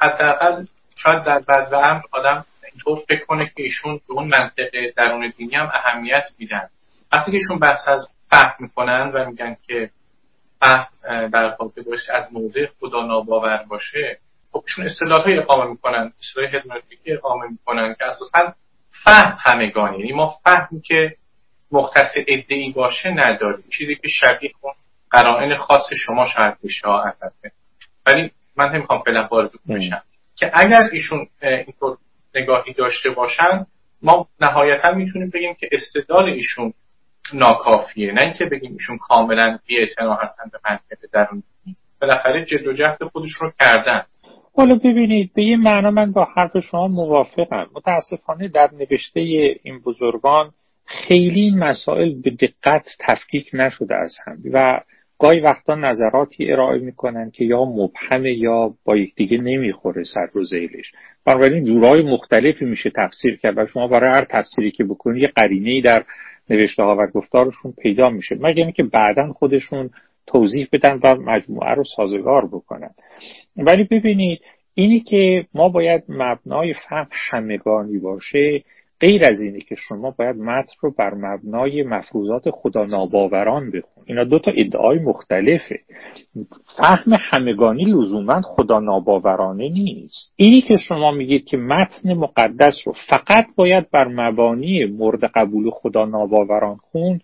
[0.00, 0.64] حداقل
[0.96, 5.54] شاید در بعد امر آدم اینطور فکر کنه که ایشون به اون منطقه درون دینی
[5.54, 6.68] هم اهمیت میدن.
[7.12, 9.90] وقتی که ایشون بحث از فهم می‌کنن و میگن که
[10.60, 10.86] فهم
[11.28, 14.18] در واقع باشه از موضع خدا ناباور باشه
[14.52, 18.54] خب ایشون اصطلاحی اقامه می‌کنن اصطلاح هرمنوتیکی اقامه می‌کنن که اساسا
[19.04, 21.16] فهم همگانی یعنی ما فهمی که
[21.72, 23.64] مختص ادعی باشه نداریم.
[23.78, 24.72] چیزی که شبیه کن
[25.10, 27.52] قرائن خاص شما شاید بشه البته.
[28.06, 30.02] ولی من نمی‌خوام فعلا وارد بشم.
[30.36, 31.98] که اگر ایشون اینطور
[32.34, 33.66] نگاهی داشته باشن
[34.02, 36.74] ما نهایتا می‌تونیم بگیم که استدلال ایشون
[37.34, 38.12] ناکافیه.
[38.12, 39.86] نه اینکه بگیم ایشون کاملا بی
[40.22, 41.42] هستن به منطقه درون
[42.00, 44.06] بالاخره جد و جهد خودش رو کردن.
[44.54, 47.66] حالا ببینید به یه معنا من با حرف شما موافقم.
[47.74, 49.20] متاسفانه در نوشته
[49.62, 50.50] این بزرگان
[50.84, 54.80] خیلی مسائل به دقت تفکیک نشده از هم و
[55.18, 60.92] گاهی وقتا نظراتی ارائه می‌کنن که یا مبهمه یا با یکدیگه نمی‌خوره سر و زیلش
[61.26, 65.80] بنابراین جورهای مختلفی میشه تفسیر کرد و شما برای هر تفسیری که بکنید یه قرینه
[65.80, 66.04] در
[66.50, 68.36] نوشته ها و گفتارشون پیدا میشه.
[68.40, 69.90] مگر اینکه بعدا خودشون
[70.26, 72.90] توضیح بدن و مجموعه رو سازگار بکنن.
[73.56, 74.40] ولی ببینید
[74.74, 78.62] اینی که ما باید مبنای فهم همگانی باشه.
[79.00, 84.24] غیر از اینه که شما باید متن رو بر مبنای مفروضات خدا ناباوران بخون اینا
[84.24, 85.80] دو تا ادعای مختلفه.
[86.76, 90.32] فهم همگانی لزوما خدا ناباورانه نیست.
[90.36, 96.04] اینی که شما میگید که متن مقدس رو فقط باید بر مبانی مورد قبول خدا
[96.04, 97.20] ناباوران خون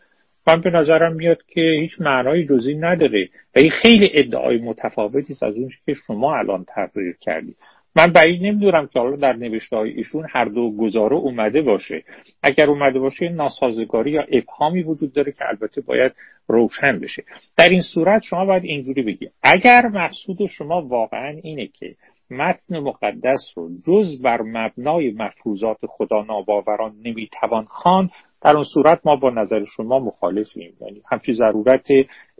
[0.48, 3.28] من به نظرم میاد که هیچ معنای جزی نداره.
[3.56, 7.56] و این خیلی ادعای متفاوتی است از اون که شما الان تقریر کردید
[7.96, 12.02] من بعید نمی‌دونم که حالا در نوشته های ایشون هر دو گزاره اومده باشه.
[12.42, 16.12] اگر اومده باشه ناسازگاری یا ابهامی وجود داره که البته باید
[16.48, 17.24] روشن بشه.
[17.56, 19.30] در این صورت شما باید اینجوری بگی.
[19.42, 21.94] اگر مقصود شما واقعا اینه که
[22.30, 28.10] متن مقدس رو جز بر مبنای مفروضات خدا ناباوران نمی‌توان خان
[28.42, 30.72] در اون صورت ما با نظر شما مخالفیم.
[30.80, 31.86] یعنی همچی ضرورت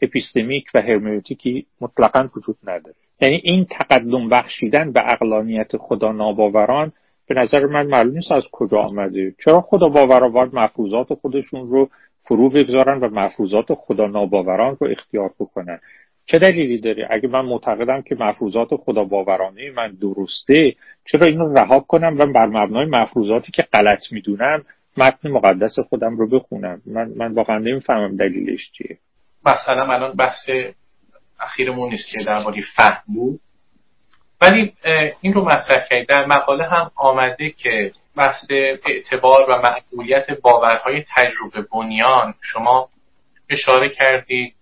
[0.03, 2.97] اپیستمیک و هرمنوتیکی مطلقا وجود نداره.
[3.21, 6.93] یعنی این تقدم بخشیدن به اقلانیت خدا ناباوران
[7.29, 9.35] به نظر من معلوم نیست از کجا آمده.
[9.45, 11.89] چرا خدا باوران باید مفروضات خودشون رو
[12.21, 15.79] فرو بگذارن و مفروضات خدا ناباوران رو اختیار بکنن؟
[16.31, 21.81] چه دلیلی داره؟ اگه من معتقدم که مفروضات خدا باورانه من درسته چرا اینو رها
[21.81, 24.65] کنم و بر مبنای مفروضاتی که غلط می‌دونم
[24.97, 28.99] متن مقدس خودم رو بخونم؟ من من واقعا نمی‌فهمم دلیلش چیه.
[29.47, 30.51] مثلا الان بحث
[31.41, 33.41] اخیرمون نیست که درباره فهم بود.
[34.43, 34.73] ولی
[35.21, 38.51] این رو مطرح کرد در مقاله هم آمده که بحث
[38.87, 42.89] اعتبار و معقولیت باورهای تجربه بنیان شما
[43.51, 44.55] اشاره کردید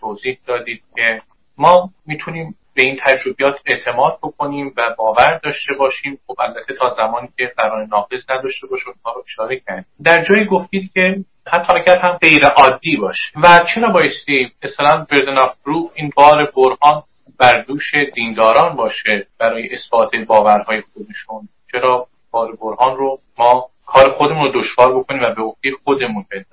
[0.00, 1.22] توضیح دادید که
[1.58, 6.18] ما می‌تونیم به این تجربیات اعتماد بکنیم و باور داشته باشیم.
[6.26, 10.46] خب البته تا زمانی که قرار ناقض نداشته باشه اونها رو اشاره کرد در جایی
[10.46, 13.38] گفتید که حتی اگر هم غیر عادی باشه.
[13.42, 15.56] و چرا بایستی مثلا بردن آف
[15.94, 17.02] این بار برهان
[17.38, 24.52] بر دوش دینداران باشه برای اثبات باورهای خودشون؟ چرا بار برهان رو ما کار خودمون
[24.52, 26.44] رو دشوار بکنیم و به عهده خودمون بدیم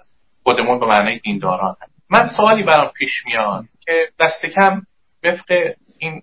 [0.44, 1.76] خودمون به معنای دینداران.
[2.14, 4.82] من سوالی برام پیش میاد که دست کم
[5.24, 6.22] وفق این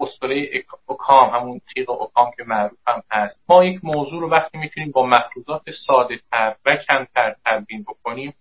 [0.00, 3.40] اسطوره اوکام همون تیغ اوکام که معروف هم هست.
[3.48, 8.34] ما یک موضوع رو وقتی می‌تونیم با مفروضات ساده تر و کمتر تبیین بکنیم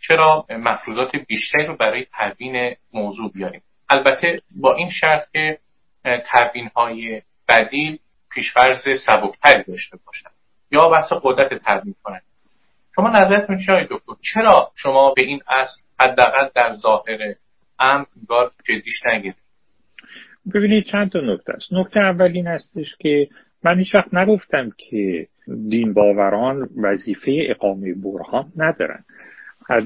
[0.00, 5.58] چرا مفروضات بیشتری رو برای تبیین موضوع بیاریم؟ البته با این شرط که
[6.04, 7.98] تبیین های بدیل
[8.30, 10.30] پیشفرز سبکتری داشته باشن
[10.70, 12.22] یا بحث قدرت تبیین کنند
[12.96, 17.34] شما نظرتون چیه دکتر؟ چرا شما به این اصل حداقل در ظاهر
[17.78, 18.04] امر
[18.64, 19.34] جدیش نگیرید؟
[20.54, 21.72] ببینید چند تا نکته است.
[21.72, 23.28] نکته اول این هستش که
[23.64, 25.26] من هیچ وقت نگفتم که
[25.68, 29.04] دین باوران وظیفه اقامه برهان ندارن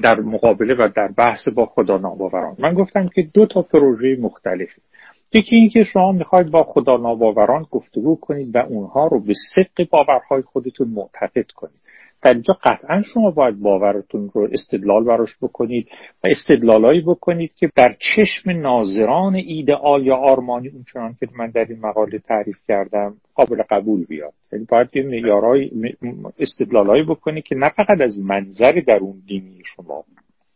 [0.03, 2.55] در مقابله و در بحث با خدا ناباوران.
[2.59, 4.81] من گفتم که دو تا پروژه مختلفه
[5.33, 10.41] یکی اینکه شما می‌خواید با خدا ناباوران گفتگو کنید و اونها رو به صدق باورهای
[10.41, 11.79] خودتون معتقد کنید.
[12.21, 15.87] در اینجا قطعا شما باید باورتون رو استدلال براش بکنید
[16.23, 21.79] و استدلالایی بکنید که در چشم ناظران ایدئال یا آرمانی اونچنان که من در این
[21.79, 24.33] مقاله تعریف کردم قابل قبول بیاد.
[24.51, 25.71] یعنی باید یه معیارهای
[26.39, 30.03] استدلالایی بکنید که نه فقط از منظر درون دینی شما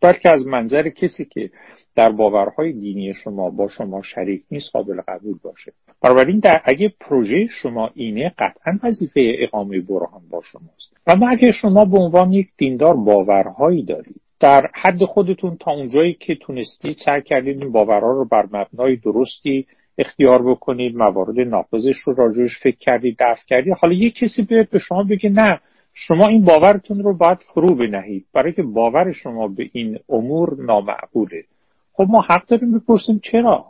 [0.04, 1.50] بلکه از منظر کسی که
[1.96, 5.74] در باورهای دینی شما با شما شریک نیست قابل قبول باشه.
[6.02, 10.98] بنابراین در اگه پروژه شما اینه قطعا وظیفه اقامه برهان با شماست.
[11.08, 16.36] و اگه شما به عنوان یک دیندار باورهایی دارید در حد خودتون تا اونجایی که
[16.36, 22.60] تونستید سعی کردید این باورها رو بر مبنای درستی اختیار بکنید موارد ناقضش رو راجعش
[22.64, 25.60] فکر کردید دفع کردید حالا یک کسی به شما بگه نه
[25.94, 28.26] شما این باورتون رو باید فرو بنهید.
[28.34, 31.44] برای که باور شما به این امور نامعقوله.
[31.94, 33.66] خب ما حق داریم بپرسیم چرا؟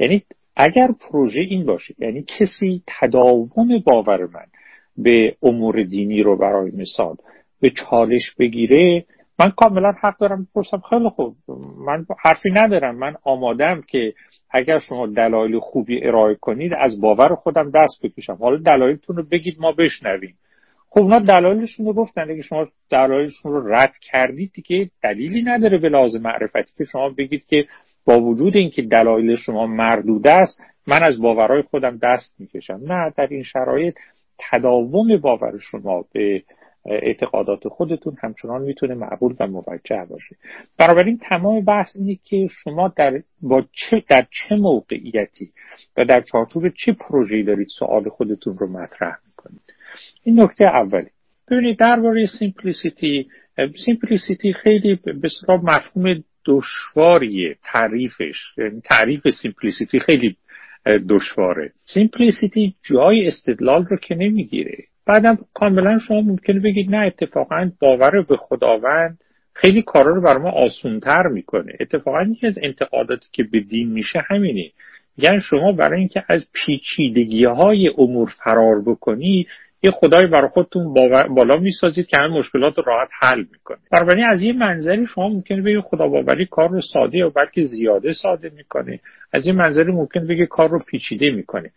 [0.00, 0.22] یعنی
[0.56, 4.46] اگر پروژه این باشه یعنی کسی تداوم باور من
[4.96, 7.16] به امور دینی رو برای مثال
[7.60, 9.04] به چالش بگیره
[9.38, 10.82] من کاملا حق دارم بپرسم.
[10.90, 11.36] خیلی خوب.
[11.86, 12.98] من حرفی ندارم.
[12.98, 14.14] من آمادم که
[14.50, 18.34] اگر شما دلایل خوبی ارائه کنید از باور خودم دست بکشم.
[18.34, 20.34] حالا دلایلتون رو بگید ما بشنویم.
[20.94, 22.30] خب اونا دلایلشون رو گفتن.
[22.30, 27.46] اگه شما دلایلشون رو رد کردید دیگه دلیلی نداره به لازم معرفتی که شما بگید
[27.46, 27.64] که
[28.04, 32.80] با وجود اینکه دلایل شما مردود است من از باورهای خودم دست می‌کشم.
[32.86, 33.94] نه در این شرایط
[34.38, 36.42] تداوم باور شما به
[36.86, 40.36] اعتقادات خودتون همچنان می‌تونه معقول و موجه باشه.
[40.78, 45.52] بنابراین تمام بحث اینه که شما در, با چه در چه موقعیتی
[45.96, 49.71] و در چارچوب چه پروژه‌ای دارید سوال خودتون رو مطرح می‌کنید.
[50.24, 51.08] این نکته اولی.
[51.50, 53.26] ببینید درباره simplicity
[53.84, 58.36] simplicity خیلی یه مفهوم دشواریه تعریفش.
[58.58, 60.36] یعنی تعریف simplicity خیلی
[61.08, 61.72] دشواره.
[61.84, 64.76] simplicity جای استدلال رو که نمی‌گیره.
[65.06, 69.18] بعدم کاملا شما ممکنه بگید نه اتفاقا باور به خداوند
[69.54, 71.72] خیلی کارا رو بر ما آسونتر می‌کنه.
[71.80, 74.70] اتفاقا یکی از انتقاداتی که به دین میشه همینه.
[75.18, 79.46] یعنی شما برای اینکه از پیچیدگی های امور فرار بکنید
[79.82, 80.94] یه خدای برای خودتون
[81.34, 85.62] بالا می‌سازید که همه مشکلات رو راحت حل می‌کنه بنابراین از یه منظری شما ممکنه
[85.62, 89.00] بگید خدا باوری کار رو ساده و بلکه زیاده ساده می‌کنه.
[89.32, 91.70] از یه منظری ممکن بگه کار رو پیچیده می‌کنه.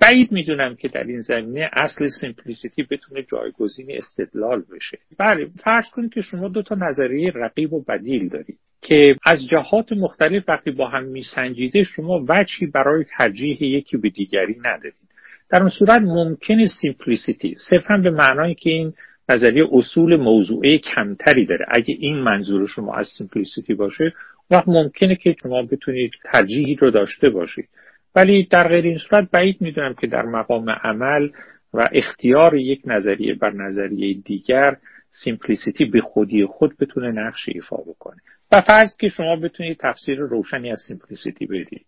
[0.00, 4.98] بعید می‌دونم که در این زمینه اصل سیمپلیسیتی بتونه جایگزین استدلال بشه.
[5.18, 9.92] بله فرض کنید که شما دو تا نظریه رقیب و بدیل دارید که از جهات
[9.92, 15.11] مختلف وقتی با هم میسنجیده شما وجهی برای ترجیح یکی به دیگری ندارید.
[15.52, 18.92] در اون صورت ممکنه simplicity صرفا به معنای که این
[19.28, 21.66] نظریه اصول موضوعه کمتری داره.
[21.68, 24.12] اگه این منظور شما از simplicity باشه
[24.50, 27.68] وقت ممکنه که شما بتونید ترجیحی رو داشته باشید.
[28.14, 31.28] ولی در غیر این صورت بعید می‌دونم که در مقام عمل
[31.74, 34.76] و اختیار یک نظریه بر نظریه دیگر
[35.24, 38.16] simplicity به خودی خود بتونه نقش ایفا بکنه.
[38.52, 41.86] بر فرض که شما بتونید تفسیر روشنی از simplicity بدید.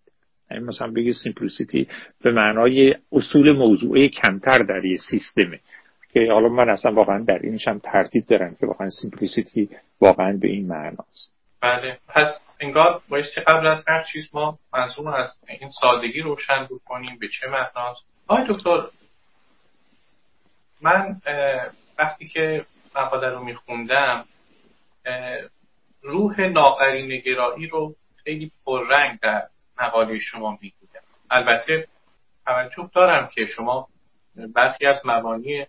[0.55, 1.88] یعنی مثلا بگید simplicity
[2.23, 5.61] به معنای اصول موضوعی کمتر در یه سیستمه.
[6.12, 9.68] که حالا من اصلا واقعا در اینش هم تردید دارم که واقعا simplicity
[10.01, 11.33] واقعا به این معناست.
[11.61, 11.99] بله.
[12.09, 17.29] پس انگار بایستی قبل از هر چیز ما منظور از این سادگی روشن بکنیم به
[17.29, 18.07] چه معناست.
[18.29, 18.83] آقای دکتر
[20.83, 21.21] من
[21.99, 24.25] وقتی که مقاله رو میخوندم
[26.03, 29.43] روح ناقرین گرایی رو خیلی پررنگ در
[29.81, 31.89] مقاله شما می‌دیدم البته
[32.47, 33.89] توجه دارم که شما
[34.55, 35.67] برخی از مبانی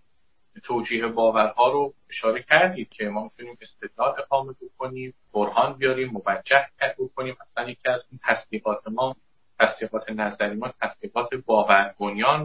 [0.64, 6.66] توجیه باورها رو اشاره کردید که ما می‌تونیم استدلال اقامه بکنیم برهان بیاریم موجه
[6.98, 7.36] بکنیم.
[7.40, 9.16] اصلا یکی از این تصدیقات ما
[9.60, 11.94] تصدیقات نظری ما تصدیقات باور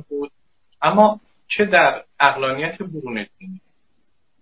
[0.09, 0.31] بود.
[0.81, 3.61] اما چه در اقلانیت برون دینی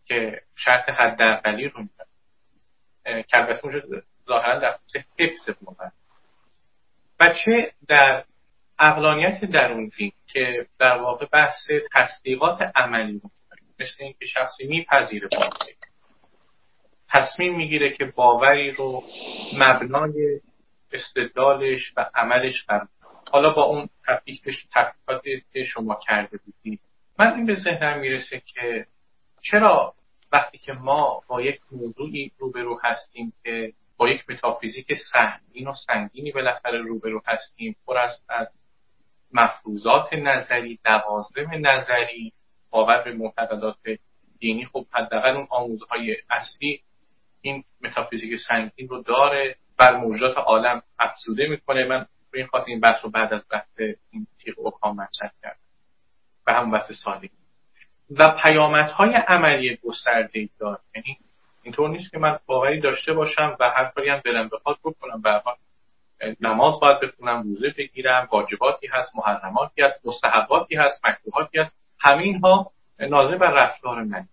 [0.06, 3.82] که شرط حداقلی رو میدن که البته اونجا
[4.28, 5.92] ظاهرا در خصوص حفظ باور.
[7.20, 8.24] و چه در
[8.80, 13.22] اقلانیت درون دین که در واقع بحث تصدیقات عملی
[13.80, 15.76] مثل اینکه شخصی میپذیره باوری
[17.10, 19.04] تصمیم می‌گیره که باوری رو
[19.60, 20.40] مبنای
[20.92, 22.88] استدلالش و عملش قرار
[23.32, 26.80] حالا با اون تفکیکش تفکیکاتی که شما کرده بودید
[27.20, 28.86] من این به ذهنم می‌رسه که
[29.42, 29.94] چرا
[30.32, 36.32] وقتی که ما با یک موضوعی روبرو هستیم که با یک متافیزیک سهمین و سنگینی
[36.32, 37.76] بالاخره روبرو هستیم.
[37.88, 38.48] پر از از
[39.34, 42.34] مفروضات نظری دوازم نظری
[42.70, 43.78] باور به معتقدات
[44.40, 44.66] دینی.
[44.66, 46.82] خب حداقل اون آموزه های اصلی
[47.42, 51.86] این متافیزیک سنگین رو داره بر موجودات عالم افسوده می‌کنه.
[51.86, 53.80] من به این خاطر این بحث رو بعد از بحث
[54.12, 55.60] این تیغ اوکام مطرح کردم.
[56.46, 57.30] به همون بحث سالی.
[58.12, 61.18] و پیامدهای عملی گسترده دار یعنی
[61.64, 65.22] اینطور نیست که من باوری داشته باشم و هر کاری هم دلم بخواد بکنم.
[65.22, 65.42] به
[66.42, 71.76] نماز باید بخونم روزه بگیرم واجباتی هست محرماتی هست مستحباتی هست مکروهاتی هست.
[72.00, 74.28] همین ها ناظر بر رفتار من.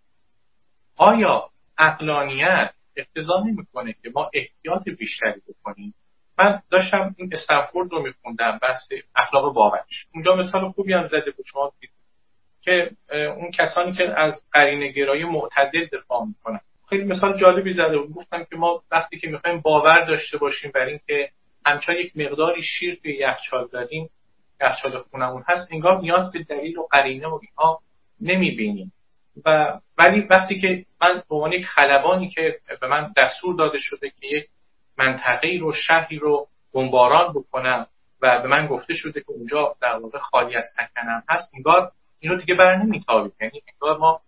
[0.97, 5.95] آیا اقلانیت اقتضا نمی‌کنه که ما احتیاط بیشتری بکنیم؟
[6.39, 10.07] من داشتم این استنفورد رو میخوندم بحث اخلاق باورش.
[10.15, 11.73] اونجا مثال خوبی هم زده بود شما
[12.61, 16.61] که اون کسانی که از قرین گرایی معتدل دفاع می‌کنن.
[16.89, 17.99] خیلی مثال جالبی زده.
[17.99, 21.31] بود گفتم که ما وقتی که می‌خوایم باور داشته باشیم بر اینکه
[21.67, 24.11] همچنان یک مقداری شیر توی یخچال داریم
[24.61, 27.81] یخچال خونمون هست انگار نیاز به دلیل و قرینه و اینها
[28.21, 28.93] نمی‌بینیم.
[29.45, 34.11] و ولی وقتی که من به عنوان یک خلبانی که به من دستور داده شده
[34.11, 34.49] که یک
[34.99, 37.87] منطقه رو شهری رو بمباران بکنم
[38.23, 42.37] و به من گفته شده که اونجا در واقع خالی از سکنم هست انگار اینو
[42.37, 43.33] دیگه بر نمیتابیم.
[43.41, 44.21] یعنی انگار ما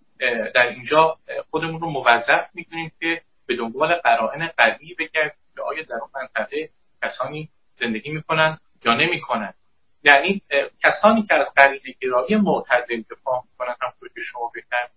[0.54, 1.16] در اینجا
[1.50, 6.68] خودمون رو موظف می‌کنیم که به دنبال قرائن قوی بگردیم که آیا در اون منطقه
[7.02, 7.48] کسانی
[7.80, 9.54] زندگی می‌کنن یا نمی‌کنن.
[10.04, 10.42] یعنی
[10.84, 14.88] کسانی که از قرین گرایی معتدل دفاع می‌کنن همونطور که شما بهتر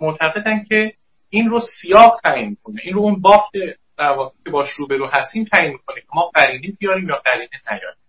[0.00, 0.92] معتقدن که
[1.30, 3.52] این رو سیاق تعیین کنه این رو اون بافت
[3.98, 8.02] در واقع که باش روبرو هستیم تعیین می‌کنه که ما قرینه بیاریم یا قرینه نیاریم.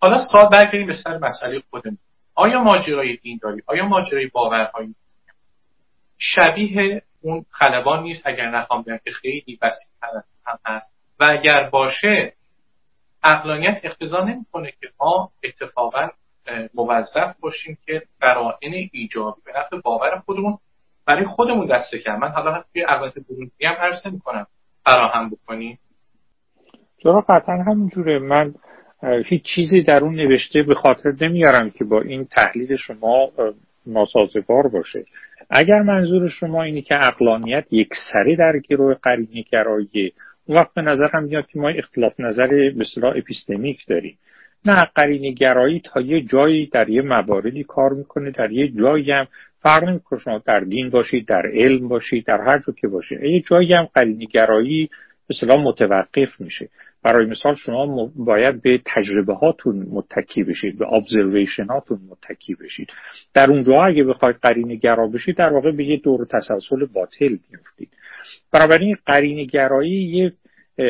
[0.00, 1.98] حالا سوال برگردیم به سر مسئله خودمون.
[2.34, 4.94] آیا ماجرای دینداری آیا ماجرای باورهایی
[6.18, 9.88] شبیه اون خلبان نیست اگر نخوام بگم که خیلی وسیع
[10.46, 10.94] هم هست.
[11.20, 12.32] و اگر باشه
[13.24, 16.08] اقلانیت اقتضا نمی‌کنه که ما اتفاقا
[16.74, 20.58] موظف باشیم که قرائن ایجابی به نفع باور خودمون
[21.06, 24.46] برای خودمون دسته کرد من حالا توی اقلانیت برونی هم عرض کنم
[24.84, 25.78] فراهم بکنیم.
[27.02, 28.18] چرا قطعا همینجوره.
[28.18, 28.54] من
[29.26, 33.30] هیچ چیزی در اون نوشته به خاطر نمیارم که با این تحلیل شما
[33.86, 35.04] ناسازگار باشه.
[35.50, 40.12] اگر منظور شما اینه که اقلانیت یک سری در گروه قرینه گرایی
[40.46, 44.18] اون وقت به نظرم میاد که ما اختلاف نظر به اپیستمیک داریم.
[44.66, 49.26] نه قرینه گرایی تا یه جایی در یه مواردی کار می‌کنه در یه جایی هم
[49.62, 50.18] فرق نمی‌کنه.
[50.18, 53.22] شما در دین باشید در علم باشید در هر جا که باشید.
[53.22, 54.88] یه جایی هم قرینه گرایی
[55.28, 56.68] به متوقف میشه.
[57.04, 62.88] برای مثال شما باید به تجربه هاتون متکی بشید به ابزرویشن هاتون متکی بشید.
[63.34, 67.88] در اونجا اگه بخواید قرینه گرا بشید در واقع به یه دور تسلسل باطل میفتید
[68.52, 70.32] بنابراین قرینه گرایی یه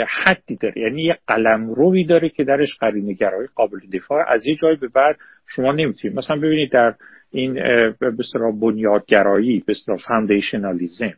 [0.09, 4.25] حدی داره یعنی یه قلم روی داره که درش قرینه گرایی قابل دفاع.
[4.29, 6.19] از یه جای به بعد شما نمی‌تونید.
[6.19, 6.95] مثلا ببینید در
[7.31, 7.55] این
[8.01, 8.13] به
[8.61, 9.75] بنیادگرایی به
[10.09, 11.13] foundationalism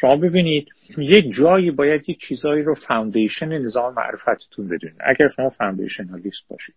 [0.00, 0.68] شما ببینید
[0.98, 4.96] یه جایی باید یه چیزایی رو foundation نظام معرفتتون بدونید.
[5.00, 6.74] اگر شما foundationalist باشید.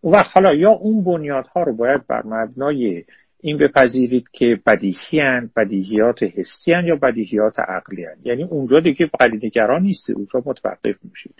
[0.00, 3.04] اون وقت حالا یا اون بنیادها رو باید بر مبنای
[3.40, 8.16] این بپذیرید که بدیهی هن، بدیهیات حسی هن یا بدیهیات عقلی هن.
[8.24, 11.34] یعنی اونجا دیگه قرینه‌گرا نیستید اونجا متوقف میشید.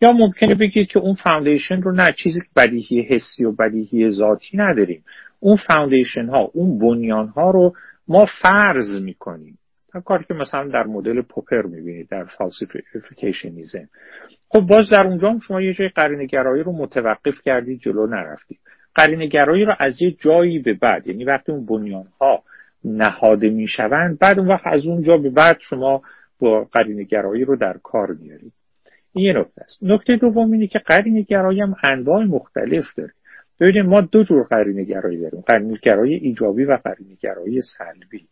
[0.00, 4.56] یا ممکنه بگید که اون foundation رو نه چیزی که بدیهی حسی و بدیهی ذاتی
[4.56, 5.04] نداریم.
[5.40, 7.74] اون foundation ها اون بنیان ها رو
[8.08, 9.58] ما فرض می‌کنیم.
[9.98, 13.88] کاری که مثلا در مدل پوپر می‌بینید در falsificationism.
[14.48, 18.58] خب باز در اونجا هم شما یه جای قرینه گرایی رو متوقف کردید جلو نرفتید
[18.94, 22.42] قرینه گرایی رو از یه جایی به بعد یعنی وقتی اون بنیان ها
[22.84, 26.02] نهاده می‌شوند بعد اون وقت از اونجا به بعد شما
[26.40, 28.52] با قرینه گرایی رو در کار میارید
[29.12, 29.78] این یه نکته است.
[29.82, 33.12] نکته دوم اینه که قرینه گرایی هم انواع مختلف داره.
[33.60, 35.40] ببینید ما دو جور قرینه گرایی داریم.
[35.40, 38.26] قرینه گرایی ایجابی و قرینه گرایی سلبی.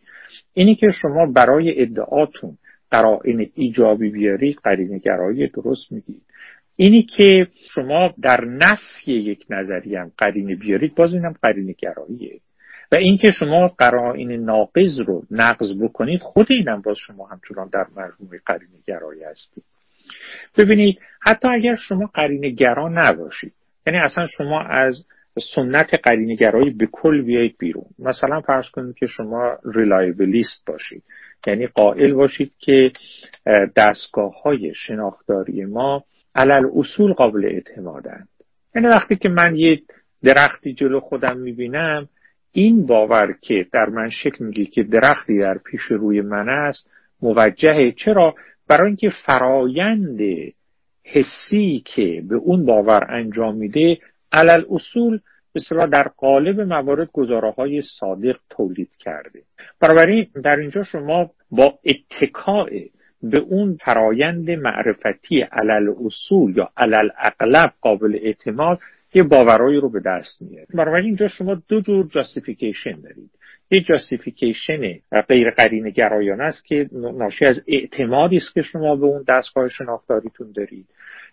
[0.54, 2.58] اینی که شما برای ادعاتون
[2.90, 6.22] قرائن ایجابی بیارید قرینه گرایی درست میگید.
[6.76, 12.40] اینی که شما در نفی یک نظریه هم قرینه بیارید باز اینم قرینه گراییه
[12.92, 18.40] و اینکه شما قرائن ناقض رو نقض بکنید خود اینم باز شما همچنان در مجموعه
[18.46, 19.64] قرینه گرایی هستید.
[20.58, 23.52] ببینید حتی اگر شما قرینه گرا نباشید
[23.86, 25.04] یعنی اصلا شما از
[25.54, 27.86] سنت قرینگرایی به کل بیایید بیرون.
[27.98, 31.02] مثلا فرض کنید که شما ریلایبلیست باشید.
[31.46, 32.92] یعنی قائل باشید که
[33.76, 38.28] دستگاه های شناختاری ما علل اصول قابل اعتمادند.
[38.74, 39.80] یعنی وقتی که من یه
[40.22, 42.08] درختی جلو خودم می‌بینم
[42.52, 46.90] این باور که در من شکل میگه که درختی در پیش روی من است
[47.22, 47.92] موجهه.
[47.96, 48.34] چرا؟
[48.68, 50.20] برای اینکه فرایند
[51.04, 53.98] حسی که به اون باور انجام میده
[54.32, 55.20] علل اصول
[55.54, 59.42] بسیار در قالب موارد گزاره های صادق تولید کرده
[59.80, 62.70] بنابراین در اینجا شما با اتکاع
[63.22, 68.78] به اون فرایند معرفتی علل اصول یا علل اغلب قابل اعتماد
[69.14, 73.30] یه باورایی رو به دست میاره بنابراین اینجا شما دو جور جاستیفیکیشن دارید.
[73.70, 74.80] یه جاستیفیکیشن
[75.28, 80.52] غیر قرین گرایانه است که ناشی از اعتمادی است که شما به اون دستگاه شناختاریتون
[80.52, 80.86] دارید.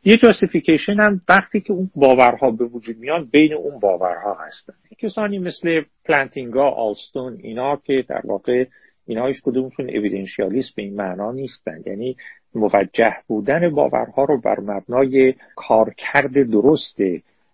[0.08, 4.74] یه جاستیفیکیشن هم وقتی که اون باورها به وجود میان بین اون باورها هستن.
[5.00, 8.66] کسانی مثل پلانتینگا آلستون اینا که در واقع
[9.08, 11.82] اینا هیچ کدومشون اویدنشیالیست به این معنا نیستن.
[11.86, 12.16] یعنی
[12.56, 16.98] موجه بودن باورها رو بر مبنای کارکرد درست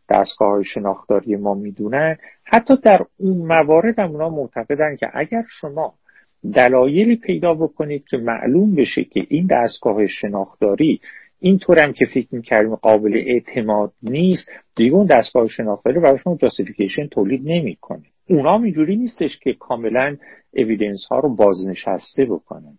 [0.09, 2.17] دستگاه شناختاری ما می‌دونن.
[2.43, 5.93] حتی در اون موارد هم اونا معتقدن که اگر شما
[6.53, 11.01] دلایلی پیدا بکنید که معلوم بشه که این دستگاه شناختاری
[11.43, 17.07] اینطور هم که فکر می‌کردیم قابل اعتماد نیست دیگه اون دستگاه شناختاری برای شما جاستیفیکیشن
[17.07, 18.03] تولید نمی‌کنه.
[18.29, 20.17] اونا اینجوری نیستش که کاملا
[20.53, 22.77] اویدنس ها رو بازنشسته بکنن.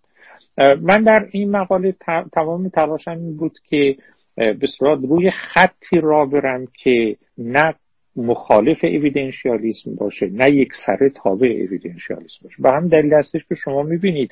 [0.81, 1.95] من در این مقاله
[2.33, 3.97] تمام تلاشم این بود که
[4.37, 7.75] به روی خطی را برم که نه
[8.17, 12.57] مخالف اویدنشیالیسم باشه نه یک سره تابع اویدنشیالیسم باشه.
[12.59, 14.31] به هم دلیل هستش که شما می‌بینید.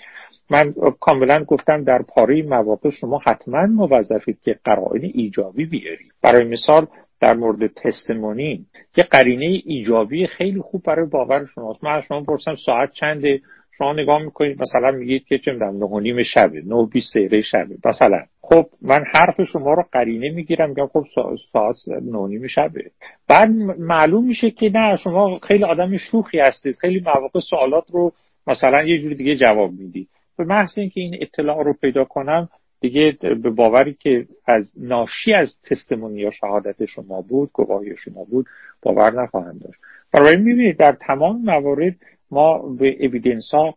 [0.50, 6.12] من کاملا گفتم در پاره مواقع شما حتما موظفید که قرائن ایجابی بیارید.
[6.22, 6.86] برای مثال
[7.20, 8.66] در مورد تستمونی
[8.96, 11.84] یه قرینه ایجابی خیلی خوب برای باور شماست.
[11.84, 13.40] من از شما پرسم ساعت چنده؟
[13.78, 17.76] شما نگاه می‌کنید مثلا میگید که چه می‌دونم نه نیم شبه نه بیست دقیقه شبه.
[17.84, 21.04] مثلا خب من حرف شما رو قرینه می‌گیرم میگم خب
[21.52, 22.90] ساعت نه نیم شبه.
[23.28, 28.12] بعد معلوم میشه که نه شما خیلی آدم شوخی هستید خیلی مواقع سوالات رو
[28.46, 30.08] مثلا یه جور دیگه جواب می‌دید
[30.38, 32.48] به محض اینکه این اطلاع رو پیدا کنم
[32.80, 38.46] دیگه به باوری که از ناشی از تستمونی یا شهادت شما بود گواهی شما بود
[38.82, 39.80] باور نخواهم داشت.
[40.12, 41.96] بنابراین می‌بینید در تمام موارد
[42.30, 43.74] ما به evidence ها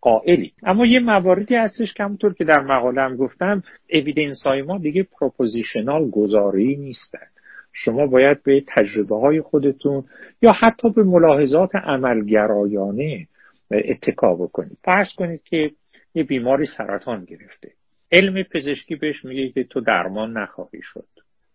[0.00, 3.62] قائلی اما یه مواردی هستش که همونطور که در مقاله هم گفتم
[3.92, 7.26] evidence های ما دیگه propositional گزاره‌ای نیستن.
[7.72, 10.04] شما باید به تجربه های خودتون
[10.42, 13.26] یا حتی به ملاحظات عملگرایانه
[13.70, 14.78] اتکا بکنید.
[14.84, 15.70] فرض کنید که
[16.14, 17.72] یه بیماری سرطان گرفته.
[18.12, 21.06] علم پزشکی بهش میگه که تو درمان نخواهی شد.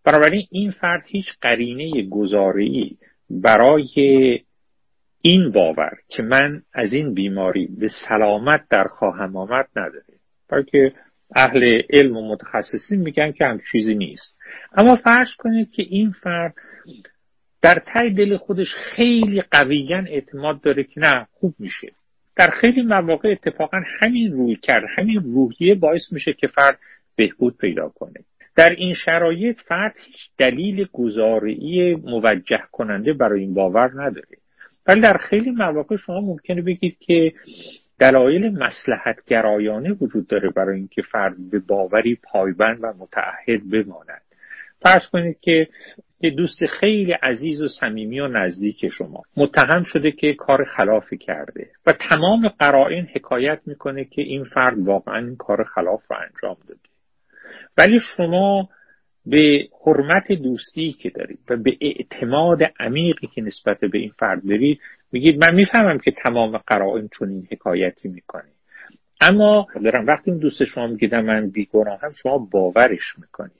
[0.05, 2.97] بنابراین این فرد هیچ قرینه گزاره‌ای
[3.29, 4.39] برای
[5.27, 10.13] این باور که من از این بیماری به سلامت در خواهم آمد نداره.
[10.49, 10.93] برای که
[11.35, 14.35] اهل علم و متخصصین میگن که هم چیزی نیست.
[14.73, 16.53] اما فرض کنید که این فرد
[17.61, 21.91] در تای دل خودش خیلی قویا اعتماد داره که نه خوب میشه.
[22.35, 26.79] در خیلی مواقع اتفاقا همین روی کرد همین روحیه باعث میشه که فرد
[27.15, 28.19] بهبود پیدا کنه.
[28.55, 34.37] در این شرایط فرد هیچ دلیل گزارعی موجه کننده برای این باور نداره.
[34.87, 37.33] ولی در خیلی مواقع شما ممکنه بگید که
[37.99, 44.21] دلایل مسلحت گرایانه وجود داره برای اینکه فرد به باوری پایبند و متعهد بماند.
[44.81, 45.67] فرض کنید که
[46.21, 51.69] یه دوست خیلی عزیز و صمیمی و نزدیک شما متهم شده که کار خلافی کرده
[51.85, 56.79] و تمام قرائن حکایت می‌کنه که این فرد واقعا این کار خلاف رو انجام داده.
[57.77, 58.69] ولی شما
[59.29, 64.79] به حرمت دوستی که دارید و به اعتماد عمیقی که نسبت به این فرد دارید
[65.11, 68.49] میگید من می‌فهمم که تمام قرائن چون این حکایتی می‌کنه.
[69.21, 71.51] اما دارم وقتی اون دوست شما میگید من
[72.01, 73.51] هم شما باورش می‌کنید.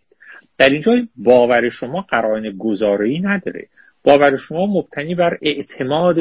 [0.58, 3.68] در اینجا باور شما قرائن گزاره‌ای نداره.
[4.04, 6.16] باور شما مبتنی بر اعتماد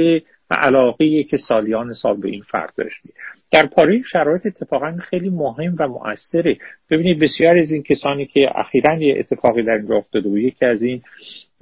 [0.50, 3.14] و علاقه که سالیان سال به این فرد داشتید
[3.50, 6.56] در پاری شرایط اتفاقا خیلی مهم و مؤثره.
[6.90, 10.82] ببینید بسیار از این کسانی که اخیرا یه اتفاقی در اینجا افتاده بود یکی از
[10.82, 11.02] این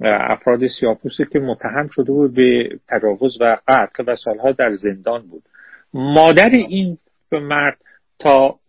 [0.01, 5.43] افراد سیاپوسی که متهم شده بود به تجاوز و قتل و سالها در زندان بود.
[5.93, 6.97] مادر این
[7.31, 7.77] مرد
[8.19, 8.59] تا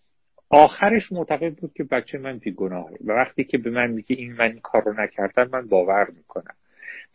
[0.50, 4.44] آخرش معتقد بود که بچه من بیگناهه و وقتی که به من میگه این من
[4.44, 6.54] این کار رو نکردم من باور می‌کنم.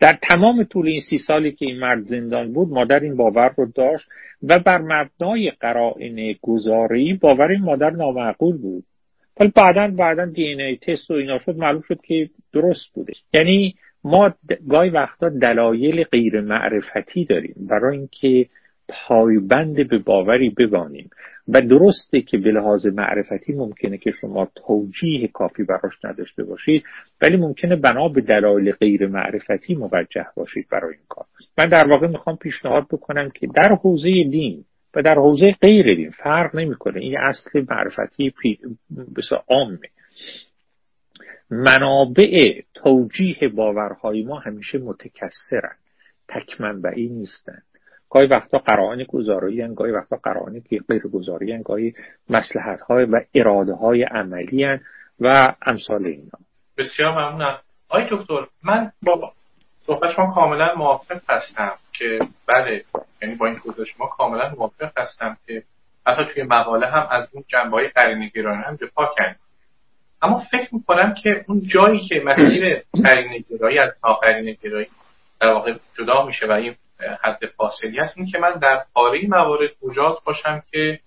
[0.01, 3.71] در تمام طول این سی سالی که این مرد زندان بود مادر این باور رو
[3.75, 4.09] داشت
[4.43, 8.83] و بر مبنای قرائن گزاری باور این مادر نامعقول بود.
[9.39, 13.13] ولی بعدا بعدا دی ای تست و اینا شد معلوم شد که درست بوده.
[13.33, 14.33] یعنی ما
[14.69, 17.55] گاهی وقتا دلایل غیر معرفتی داریم.
[17.69, 18.49] برای اینکه
[18.89, 21.09] پایبند به باوری ببانیم.
[21.47, 26.83] و درسته که به لحاظ معرفتی ممکنه که شما توجیه کافی براش نداشته باشید
[27.21, 31.25] ولی ممکنه بنا به دلایل غیر معرفتی موجه باشید برای این کار.
[31.57, 34.65] من در واقع می‌خوام پیشنهاد بکنم که در حوزه دین
[34.95, 36.99] و در حوزه غیر دین فرق نمی‌کنه.
[36.99, 38.33] این اصل معرفتی
[39.17, 39.89] بسیار عامه.
[41.51, 45.75] منابع توجیه باورهای ما همیشه متکثرن
[46.29, 47.61] تک منبعی نیستن.
[48.11, 51.93] گاهی وقتا قرائن گزارایی هن، گاهی وقتا قرائن غیر گزاری هن، گاهی
[52.29, 54.81] مسلحت های و اراده های عملی هن
[55.19, 56.39] و امثال اینا.
[56.77, 57.59] بسیار ممنونم
[57.89, 59.31] آی دکتر من با
[59.85, 62.83] صحبت شما کاملا موافق هستم که بله
[63.21, 65.63] یعنی با این توضیح شما کاملا موافق هستم که
[66.07, 69.41] حتی توی مقاله هم از اون جنبه های قرینگرانه هم دفاع کردیم.
[70.21, 74.87] اما فکر می‌کنم که اون جایی که مسیر قرینگرایی از ناقرینگرایی
[75.41, 76.75] در واقع جدا میشه و این
[77.21, 80.99] حد فاصلی هست این که من در پاره موارد مجاز باشم که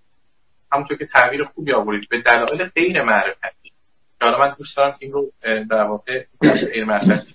[0.73, 3.73] همونطور که تعبیر خوبی آورید به دلایل غیر معرفتی.
[4.19, 5.33] که حالا من دوست دارم که این رو
[5.71, 7.35] در واقع غیر معرفتی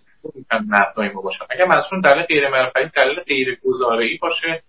[0.51, 4.63] مبنای ما باشم اگر منظور دلیل غیر معرفتی دلیل غیر گزاره باشه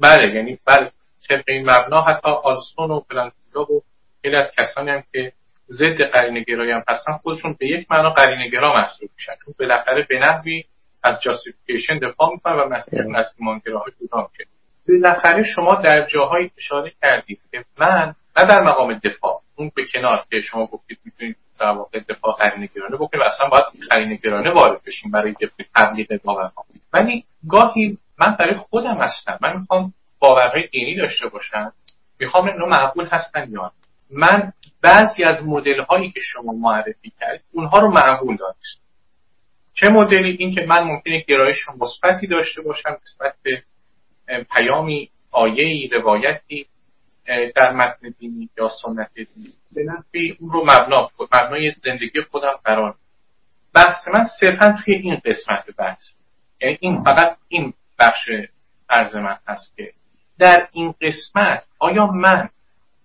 [0.00, 0.90] بله یعنی بله
[1.28, 3.82] طبق این مبنا حتی آلستون و پلانتیدا و
[4.22, 5.32] خیلی از کسانی هم که
[5.70, 9.32] ضد قرینه گرایی هم هستن خودشون به یک معنا قرینه گرا محسوب میشن.
[9.44, 10.64] چون بالاخره به نحوی
[11.02, 14.50] از جاستیفیکیشن دفاع می‌کنن و مسئولشون از ایمانگراها جدا میشه
[14.88, 20.24] بالاخره شما در جاهایی اشاره کردید که من نه در مقام دفاع اون به کنار
[20.30, 25.10] که شما گفتید می‌تونید در واقع دفاع قرینگرانه بکنید و اصلا باید قرینگرانه وارد بشیم
[25.10, 25.34] برای
[25.74, 26.64] تبلیغ باورها.
[26.92, 29.38] ولی گاهی من برای خودم هستم.
[29.42, 31.72] من می‌خوام باورهای دینی داشته باشم.
[32.20, 33.72] می‌خوام اینو معقول هستن یا
[34.10, 38.81] من بعضی از مدل هایی که شما معرفی کردید اونها رو معقول دانستم.
[39.74, 43.62] چه مدلی؟ این که من ممکنه گرایش مثبتی داشته باشم نسبت به
[44.52, 46.66] پیامی آیه روایتی
[47.54, 49.52] در متن دینی یا سنت دینی.
[49.72, 52.94] به نفعی اون رو مبنا مبنای زندگی خودم قرار
[53.74, 56.02] بحث من صرفا توی این قسمت بحث.
[56.60, 58.30] یعنی این فقط این بخش
[58.88, 59.92] عرض من هست که
[60.38, 62.48] در این قسمت آیا من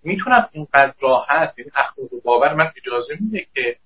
[0.03, 3.78] می‌تونم اینقدر راحت یعنی اخلاق و باور من اجازه میده که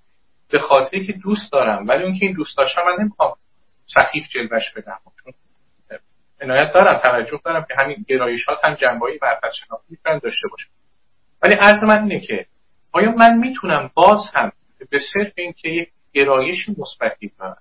[0.52, 3.36] به خاطری که دوست دارم ولی اون که این دوست داشتم من نمی‌خوام
[3.86, 4.98] سخیف جلوش بدم.
[5.24, 5.34] چون
[6.42, 10.70] عنایت دارم توجه دارم که همین گرایشات هم جنبایی معرفت شناختی می‌تونن داشته باشم
[11.42, 12.46] ولی عرض من اینه که
[12.92, 14.52] آیا من می‌تونم باز هم
[14.90, 17.58] به صرف اینکه یک گرایش مثبتی دارم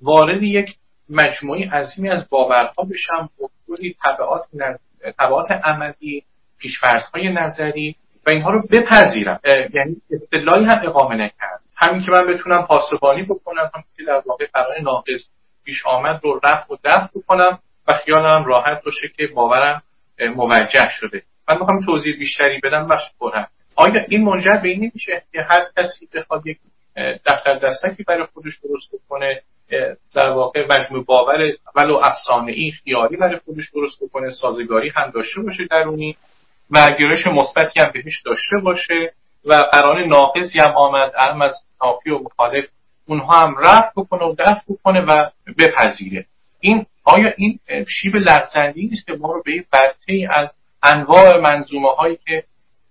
[0.00, 0.76] وارد یک
[1.08, 4.78] مجموعی عظیمی از باورها بشم بطوری طبعات, نز...
[5.18, 6.24] طبعات عملی
[6.58, 7.96] پیشفرزهای نظری
[8.26, 11.55] و اینها رو بپذیرم؟ یعنی اصطلاحی هم اقامه نکرد.
[11.76, 15.28] همین که من بتونم پاسبانی بکنم هم که در واقع برای ناقص
[15.64, 17.58] پیش آمد رو رفت و دفت بکنم
[17.88, 19.82] و خیالم راحت باشه که باورم
[20.36, 21.22] موجه شده.
[21.48, 25.66] من می‌خوام توضیح بیشتری بدم و پرم آیا این منجر به این نمیشه که هر
[25.76, 26.58] کسی بخواد یک
[27.26, 29.42] دفتر دستکی برای خودش درست بکنه
[30.14, 35.40] در واقع مجموع باور ولو افسانه ای خیالی برای خودش درست بکنه سازگاری هم داشته
[35.42, 36.16] باشه درونی
[36.70, 39.12] و گرایش مثبتی هم بهش داشته باشه؟
[39.46, 42.64] و قرار ناقصی هم آمد هم از نافی و مخالف
[43.06, 46.26] اونها هم رفت بکنه و دفع بکنه و بپذیره.
[46.60, 51.90] این آیا این شیب لغزندی نیست که ما رو به این برته از انواع منظومه
[51.90, 52.44] هایی که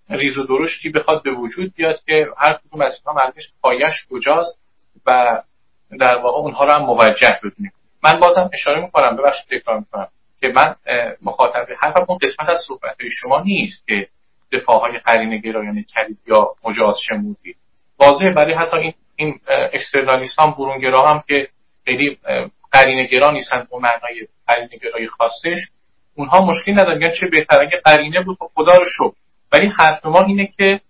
[0.10, 4.60] ریز و درشتی بخواد به وجود بیاد که هر کدوم از اینها مرکز پایش کجاست
[5.06, 5.42] و
[6.00, 7.72] در واقع اونها رو هم موجه بدونیم.
[8.04, 10.08] من بازم اشاره می‌کنم ببخشید تکرار می‌کنم
[10.40, 10.76] که من
[11.22, 14.08] مخاطب حرفم اون قسمت از صحبت شما نیست که
[14.58, 17.58] دفاع های قرین گرایانه کردید یا مجاز شمودید
[18.00, 19.40] واضحه برای حتی این این
[19.74, 21.48] اکسترنالیست هم برونگرا هم که
[21.86, 22.18] خیلی
[22.72, 25.60] قرینه گرا نیستن اون معنای قرینه گرای خاصش
[26.16, 27.12] اونها مشکلی ندارن.
[27.20, 29.16] چه بهتر اگه قرینه بود خب خدا رو شکر.
[29.52, 30.82] ولی حرف ما اینه که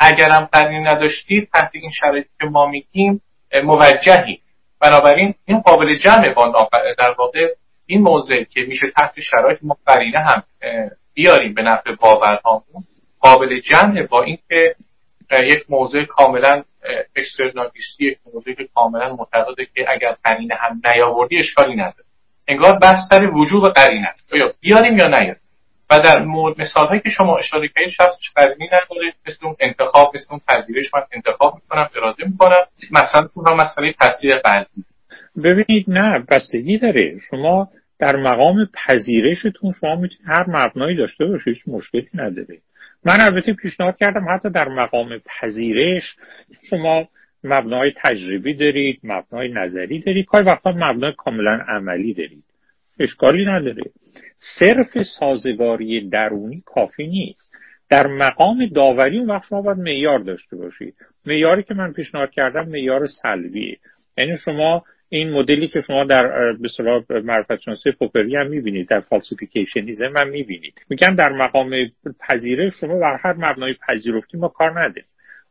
[0.00, 3.22] اگرم قرینه نداشتید تحت این شرایطی که ما میگیم
[3.64, 4.40] موجهی.
[4.80, 6.54] بنابراین این قابل جمع باند
[6.98, 7.48] در واقع
[7.86, 10.42] این موضع که میشه تحت شرایط ما قرینه هم
[11.14, 12.84] بیاریم به نفع باورهامون
[13.22, 14.74] قابل جمع با اینکه
[15.30, 16.62] یک موضع کاملا
[17.16, 22.04] اکسترنالیستی یک موضوعی که کاملا معتقده که اگر قرینه هم نیاوردی اشکالی نداره.
[22.48, 24.32] انگار بحث سر وجوب قرینه است.
[24.32, 25.36] یا بیاریم یا نیاریم؟
[25.90, 26.24] و در
[26.58, 30.94] مثال هایی که شما اشاره کردید شخص قرینی نداره مثل اون انتخاب مثل اون پذیرش
[30.94, 34.84] من انتخاب می‌کنم اراده می‌کنم مثلا اون مسئله تاثیر قلبی.
[35.44, 37.18] ببینید نه بستگی داره.
[37.30, 37.68] شما
[37.98, 42.58] در مقام پذیرشتون شما می‌تونید هر مبنایی داشته باشید مشکلی نداره.
[43.04, 46.16] من البته پیشنهاد کردم حتی در مقام پذیرش
[46.70, 47.08] شما
[47.44, 52.44] مبنای تجربی دارید مبنای نظری دارید کاری وقتا مبنای کاملا عملی دارید.
[53.00, 53.82] اشکالی نداره.
[54.58, 57.52] صرف سازگاری درونی کافی نیست.
[57.90, 60.94] در مقام داوری اون وقت شما باید معیار داشته باشید.
[61.26, 63.78] معیاری که من پیشنهاد کردم معیار سلبیه.
[64.18, 64.84] یعنی شما
[65.14, 70.28] این مدلی که شما در به اصطلاح معرفت شناسی پوپری هم می‌بینید در falsificationism هم
[70.28, 70.74] می‌بینید.
[70.90, 71.70] میگم در مقام
[72.20, 75.04] پذیرش شما بر هر مبنای پذیرفتی ما کار نداریم.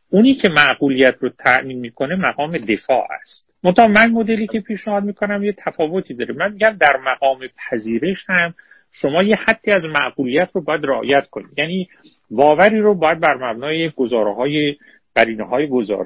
[0.09, 3.53] اونی که معقولیت رو تأمین می‌کنه مقام دفاع است.
[3.64, 6.34] منتها من مدلی که پیشنهاد می‌کنم یه تفاوتی داره.
[6.34, 7.39] من میگم در مقام
[7.70, 8.53] پذیرش هم
[8.91, 11.51] شما یه حدی از معقولیت رو باید رعایت کنید.
[11.57, 11.89] یعنی
[12.32, 14.76] باوری رو باید بر مبنای گزاره های
[15.16, 15.45] قرینه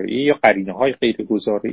[0.08, 1.70] یا قرینه های غیر گزاره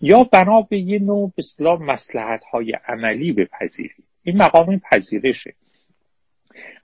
[0.00, 4.04] یا بنا به یه نوع به اصطلاح مسلحت های عملی بپذیرید.
[4.22, 5.54] این مقام پذیرشه.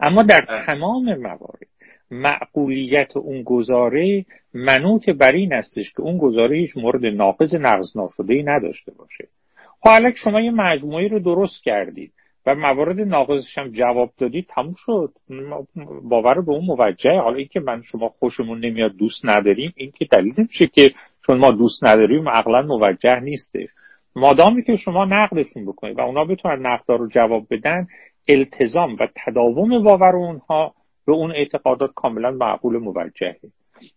[0.00, 1.66] اما در تمام موارد
[2.10, 8.34] معقولیت اون گزاره منوط بر این استش که اون گزاره هیچ مورد ناقض نقض ناشده
[8.34, 9.28] ای نداشته باشه.
[9.80, 12.12] حالا شما یه مجموعه رو درست کردید
[12.46, 15.12] و موارد ناقضش هم جواب دادید تموم شد.
[16.02, 17.12] باور به اون موجه.
[17.12, 20.94] حالا اینکه من شما خوشمون نمیاد دوست نداریم این که دلیل نمیشه که
[21.26, 23.68] چون ما دوست نداریم عقلا موجه نیستش
[24.16, 27.86] مادامی که شما نقدشون بکنید و اونا بتونن نقدار رو جواب بدن
[28.28, 30.74] التزام و تداوم باور اونها
[31.06, 33.36] به اون اعتقادات کاملا معقول موجهه.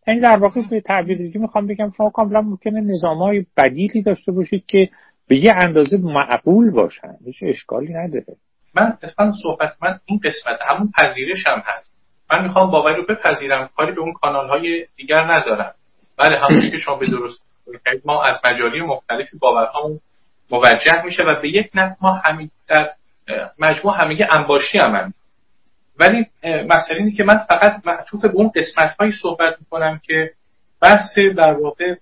[0.08, 4.32] یعنی در واقع به تعبیر دیگه می‌خوام بگم شما کاملا ممکنه نظام های بدیلی داشته
[4.32, 4.90] باشید که
[5.28, 7.18] به یه اندازه معقول باشن.
[7.26, 8.36] هیچ اشکالی نداره.
[8.76, 11.94] من اتفاقا صحبت من این قسمت همون پذیرش هم هست.
[12.32, 15.74] من می‌خوام باوری رو بپذیرم کاری به اون کانال های دیگر ندارم.
[16.18, 17.44] بله همون که شما به درست
[18.06, 20.00] ما از مجالی مختلفی باورهامون
[20.52, 22.90] موجه میشه و به یک نفع ما همین در
[23.60, 25.14] مجموع همه انباشی هم,
[26.00, 30.32] ولی مسئله اینه که من فقط معطوف به اون قسمت هایی صحبت می‌کنم که
[30.82, 31.96] بحث در واقع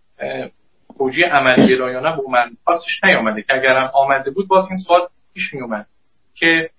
[0.97, 5.53] توجی عملی گرایانه به من خاصش نیامده که اگرم آمده بود باز این سوال پیش
[5.53, 5.87] میومد
[6.35, 6.69] که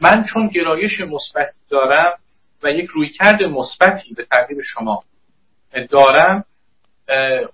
[0.00, 2.18] من چون گرایش مثبت دارم
[2.62, 5.04] و یک رویکرد مثبتی به تعبیر شما
[5.90, 6.44] دارم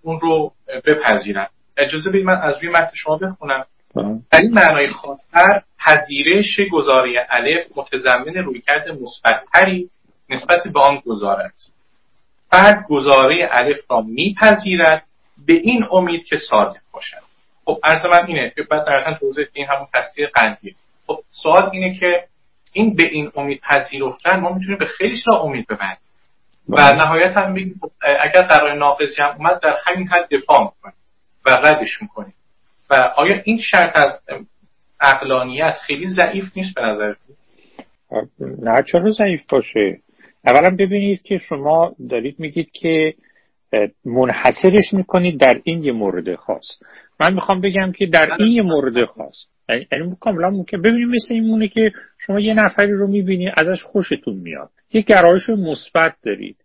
[0.02, 0.52] اون رو
[0.84, 3.64] بپذیرم اجازه بدید من از روی متن شما بخونم.
[4.30, 9.90] در این معنای خاصتر پذیرش گزاره الف متضمن رویکرد مثبتتری
[10.30, 11.74] نسبت به آن گزاره است.
[12.50, 15.04] فرد گزاره الف را میپذیرد
[15.46, 17.22] به این امید که صادق باشد.
[17.64, 20.74] خب عرض من اینه که بعد در توضیح این همون تصدیق قندیه.
[21.06, 22.24] خب سوال اینه که
[22.72, 26.07] این به این امید پذیرفتن ما می‌تونیم به خیلی را امید ببندیم.
[26.68, 26.96] و بله.
[26.96, 27.54] نهایت هم
[28.20, 30.94] اگر قرار ناقضی هم اومد در همین حد دفاع می‌کنیم
[31.46, 32.34] و ردش می‌کنیم.
[32.90, 34.20] و آیا این شرط از
[35.00, 37.14] اقلانیت خیلی ضعیف نیست به نظر
[38.40, 39.98] نه چرا ضعیف باشه؟
[40.46, 43.14] اولا ببینید که شما دارید میگید که
[44.04, 46.66] منحصرش می‌کنید در این یه مورد خاص.
[47.20, 51.34] من می‌خوام بگم که در این یه مورد خاص یعنی, یعنی کاملا ممکن ببینید مثل
[51.34, 54.70] این مونه که شما یه نفری رو می‌بینید ازش خوشتون میاد.
[54.92, 56.56] یه گرایش مثبت دارید.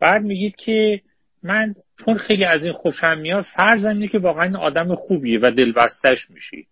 [0.00, 1.00] بعد میگید که
[1.42, 6.30] من چون خیلی از این خوشم میاد فرض اینه که واقعا آدم خوبیه و دلبستش
[6.30, 6.66] میشی.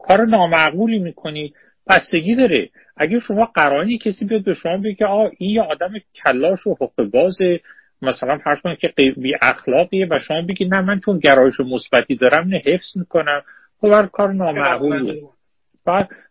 [0.00, 1.52] کار نامعقولی می‌کنی.
[1.88, 2.68] بستگی داره.
[2.96, 5.92] اگه شما قرانی کسی بیاد به شما بگه آ این یه آدم
[6.24, 7.60] کلاش و حقوق بازه
[8.02, 12.48] مثلا فرض کنید که بی اخلاقیه و شما بگی نه من چون گرایش مثبتی دارم
[12.48, 13.42] نه حفظ می‌کنم.
[13.82, 15.22] خب کار نامعقولیه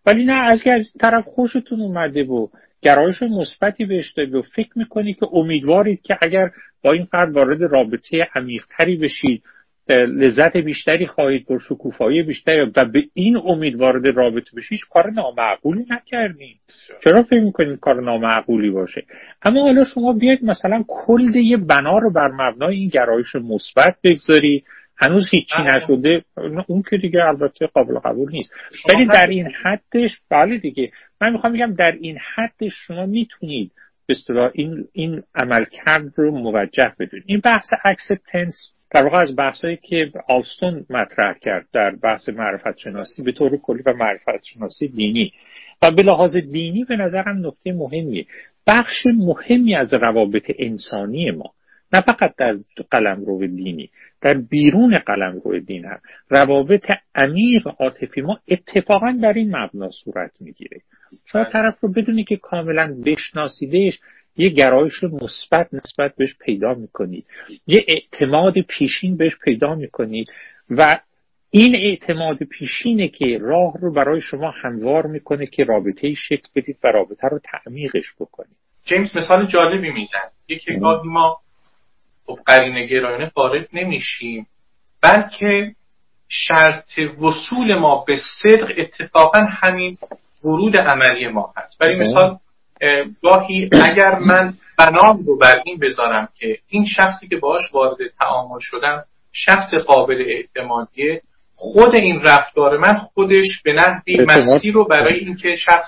[0.06, 2.47] ولی نه از از طرف خوشتون اومده و
[2.82, 6.49] گرایش مثبتی بهش دارید و فکر می‌کنید که امیدوارید که اگر
[6.84, 9.43] با این فرد وارد رابطه عمیقتری بشید
[9.89, 15.86] لذت بیشتری خواهید برد شکوفایی بیشتری و به این امید وارد رابطه بشید کار نامعقولی
[15.89, 16.56] نکردین
[17.04, 19.04] چرا فکر می‌کنید کار نامعقولی باشه؟
[19.41, 24.64] اما حالا شما بیاید مثلا کل یه بنا رو بر مبنای این گرایش مثبت بگذاری
[25.02, 25.76] هنوز هیچی بله.
[25.78, 26.24] نشده.
[26.68, 28.52] اون که دیگه البته قابل قبول نیست.
[28.93, 30.91] ولی در این حدش بله دیگه.
[31.22, 33.72] من می‌خوام بگم در این حدش شما می‌تونید
[34.08, 37.26] به اصطلاح این این عملکرد رو موجه بدونید.
[37.28, 38.56] این بحث acceptance
[38.91, 43.82] در واقع از بحثایی که آلستون مطرح کرد در بحث معرفت شناسی به طور کلی
[43.86, 45.34] و معرفت شناسی دینی.
[45.82, 48.26] و به لحاظ دینی به نظرم نکته مهمیه.
[48.68, 51.54] بخش مهمی از روابط انسانی ما
[51.94, 52.58] نه فقط در
[52.92, 53.89] قلم رو دینی
[54.22, 56.00] در بیرون قلم روی دین هم.
[56.30, 60.82] روابط عمیق عاطفی ما اتفاقا در این مبنا صورت می‌گیره.
[61.26, 61.52] شما بله.
[61.52, 64.00] طرف رو بدونی که کاملا بشناسیدهش
[64.38, 67.26] یه گرایش مثبت نسبت بهش پیدا می‌کنید.
[67.68, 70.28] یه اعتماد پیشین بهش پیدا می‌کنید
[70.70, 71.00] و
[71.50, 76.88] این اعتماد پیشینه که راه رو برای شما هموار می‌کنه که رابطه شکل بدید و
[76.88, 78.58] رابطه رو تعمیقش بکنید.
[78.86, 81.41] جیمز مثال جالبی میزن یکی گاهی ما
[82.26, 84.48] خب قرینه گرایانه وارد نمیشیم.
[85.02, 85.76] بلکه
[86.30, 89.98] شرط وصول ما به صدق اتفاقا همین
[90.44, 91.80] ورود عملی ما هست.
[91.80, 92.38] برای مثال
[93.24, 98.60] گاهی اگر من بنام رو بر این بذارم که این شخصی که باش وارد تعامل
[98.62, 101.22] شدم شخص قابل اعتمادیه
[101.56, 105.88] خود این رفتار من خودش به نحوی مستی رو برای اینکه شخص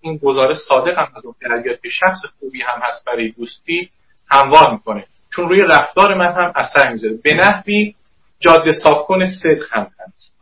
[0.00, 1.34] این گزارش صادق هم از اون
[1.82, 3.90] که شخص خوبی هم هست برای دوستی
[4.30, 5.04] هموار می‌کنه.
[5.36, 7.18] چون روی رفتار من هم اثر می‌ذاره.
[7.24, 7.94] به نحوی
[8.40, 10.36] جاده صاف کن صدق هم هست.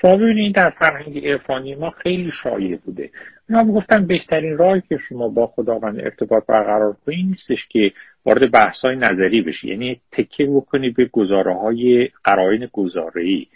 [0.00, 3.10] شما ببینید در فرهنگ عرفانی ما خیلی شایع بوده.
[3.48, 7.92] من گفتم بهترین راهی که شما با خداوند ارتباط برقرار کنید نیستش که
[8.26, 9.68] وارد بحث های نظری بشی.
[9.68, 13.46] یعنی تکه بکنی به گزاره های قرائن گزاره ای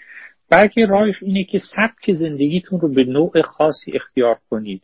[0.50, 4.82] بلکه راهش اینه که سبک زندگیتون رو به نوع خاصی اختیار کنید.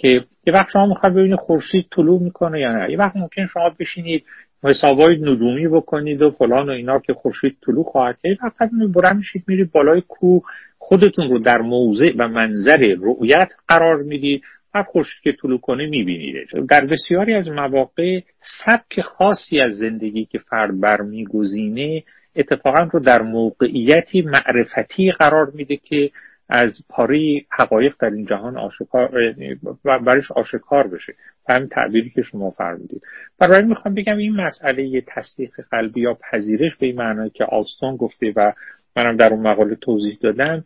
[0.00, 2.90] که یه وقت شما می‌خواد ببینید خورشید طلوع می‌کنه یا نه.
[2.90, 4.24] یه وقت ممکن شما بشینید
[4.64, 8.36] حسابای نجومی بکنید و فلان و اینا که خورشید طلوع خواهد کرد.
[8.36, 10.42] فقط بلند میشید میرید بالای کوه
[10.78, 14.42] خودتون رو در موضع و منظر رؤیت قرار می‌دید.
[14.74, 16.36] هر خورشید که طلوع کنه می‌بینید.
[16.70, 18.20] در بسیاری از مواقع
[18.64, 22.02] سبک خاصی از زندگی که فرد برمیگزینه
[22.36, 26.10] اتفاقا رو در موقعیتی معرفتی قرار میده که
[26.50, 29.10] از پاره حقایق در این جهان آشکار
[29.84, 31.14] و برش آشکار بشه.
[31.48, 33.02] همین تعبیری که شما فرمودید.
[33.38, 38.32] برای می‌خوام بگم این مسئله تصدیق قلبی یا پذیرش به این معنی که آستون گفته
[38.36, 38.52] و
[38.96, 40.64] منم در اون مقاله توضیح دادم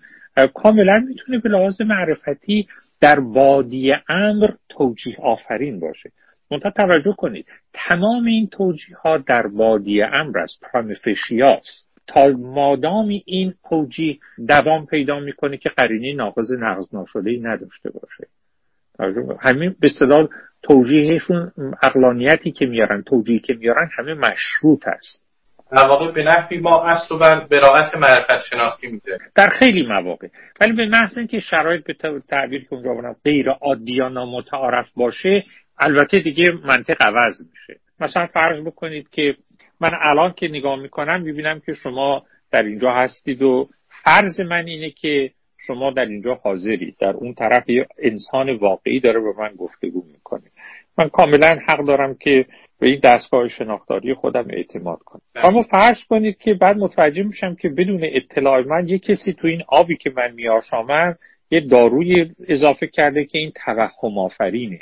[0.54, 2.68] کاملا می‌تونه به لحاظ معرفتی
[3.00, 6.10] در بادی امر توجیه آفرین باشه.
[6.50, 7.46] منتها توجه کنید.
[7.72, 10.60] تمام این توجیه ها در بادی امر است.
[10.62, 17.90] پرامفشیاست تا مادامی این توجیه دوام پیدا می‌کنه که قرینه ناقض نقض ناشده ای نداشته
[17.90, 18.28] باشه.
[19.40, 20.28] همین به صدا
[20.62, 21.52] توجیهشون
[21.82, 25.24] اقلانیتی که میارن توجیهی که میارن همه مشروط است.
[25.72, 30.28] در واقع به نفی ما اصل و براعت معرفت شناختی میده در خیلی مواقع.
[30.60, 35.44] ولی به محض اینکه شرایط به تعبیر که اونجا غیر عادی یا نامتعارف باشه
[35.78, 37.80] البته دیگه منطق عوض میشه.
[38.00, 39.36] مثلا فرض بکنید که
[39.80, 42.22] من الان که نگاه می‌کنم می‌بینم که شما
[42.52, 43.68] در اینجا هستید و
[44.04, 45.30] فرض من اینه که
[45.66, 46.96] شما در اینجا حاضرید.
[47.00, 50.42] در اون طرف یه انسان واقعی داره به من گفتگو می‌کنه.
[50.98, 52.46] من کاملا حق دارم که
[52.80, 55.20] به این دستگاه شناختاری خودم اعتماد کنم.
[55.34, 55.46] بله.
[55.46, 59.62] اما فرض کنید که بعد متوجه میشم که بدون اطلاع من یه کسی تو این
[59.68, 61.16] آبی که من میآشامم
[61.50, 64.80] یه داروی اضافه کرده که این توهم آفرینه.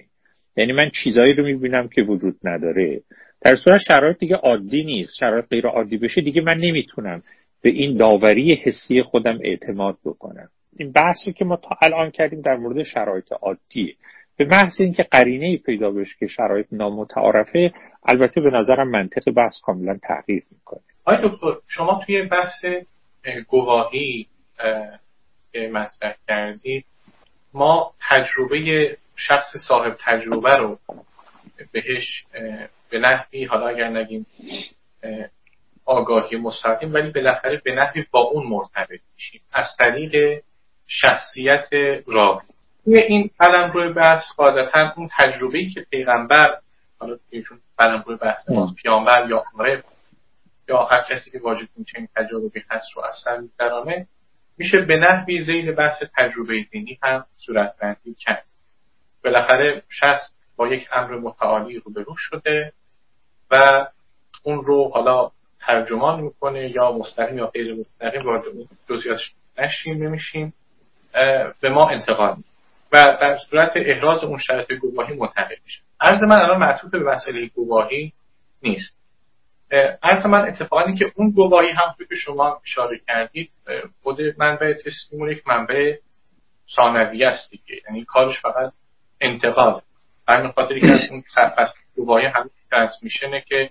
[0.57, 3.01] یعنی من چیزایی رو می‌بینم که وجود نداره.
[3.45, 5.17] در صورت شرایط دیگه عادی نیست.
[5.21, 7.23] شرایط غیر عادی بشه دیگه من نمی‌تونم
[7.63, 10.49] به این داوری حسی خودم اعتماد بکنم.
[10.79, 13.95] این بحثی که ما تا الان کردیم در مورد شرایط عادیه
[14.37, 17.73] به محض اینکه قرینه پیدا بشه که شرایط نامتعارفه
[18.07, 20.81] البته به نظرم منطق بحث کاملا تغییر می‌کنه.
[21.05, 22.65] آقای دکتر شما توی بحث
[23.49, 24.27] گواهی
[25.53, 26.85] که مطرح کردید
[27.55, 30.79] ما تجربه شخص صاحب تجربه رو
[31.73, 32.25] بهش
[32.93, 34.27] به نحوی حالا اگر نگیم
[35.85, 39.41] آگاهی مستقیم ولی بالاخره به نحوی با اون مرتبط میشیم.
[39.53, 40.43] از طریق
[40.87, 41.69] شخصیت
[42.07, 42.41] راوی.
[42.85, 46.59] توی این قلم روی بحث قاعدتا اون تجربه ای که پیغمبر
[46.99, 47.17] حالا
[47.49, 49.85] چون قلم روی بحث ما پیامبر یا عارف
[50.69, 54.07] یا هر کسی که واجد این چنین تجربه هست رو اثر درامه
[54.59, 58.45] میشه به نحوی زیر بحث تجربه دینی هم صورت بندی کرد.
[59.25, 62.73] بالاخره شخص با یک امر متعالی روبرو شده.
[63.53, 63.87] و
[64.43, 65.31] اون رو حالا
[65.61, 68.43] ترجمان می‌کنه یا مستقیم یا غیر مستقیم وارد
[68.89, 70.55] جزئیاتش نشیم نمیشیم
[71.61, 72.37] به ما انتقال
[72.93, 75.81] و در صورت احراز اون شرط گواهی منتقل میشه.
[76.01, 78.13] عرض من الان معطوف به مسئله گواهی
[78.63, 78.97] نیست.
[80.03, 83.51] عرض من اتفاقی که اون گواهی هم که شما اشاره کردید
[84.03, 85.97] خود منبع تسلیمون یک منبع
[86.77, 87.83] ثانوی است دیگه.
[87.87, 88.73] یعنی کارش فقط
[89.21, 89.81] انتقال
[90.29, 93.71] همین خاطری که از اون سرفست گواهی هم ترانسمیشنه که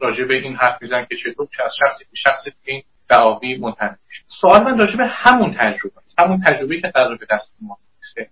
[0.00, 4.24] راجع به این حرف میزن که چطور از شخصی به شخصی این دعاوی منتقل میشه.
[4.40, 8.30] سوال من راجع به همون تجربه همون تجربه که قرار به دست ما نیسته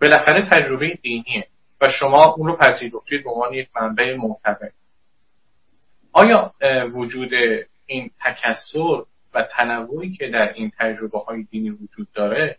[0.00, 1.46] بالاخره تجربه دینیه
[1.80, 4.70] و شما اون رو پذیرفتید به عنوان یک منبع معتبر.
[6.12, 6.54] آیا
[6.94, 7.30] وجود
[7.86, 9.02] این تکسر
[9.34, 12.56] و تنوعی که در این تجربه های دینی وجود داره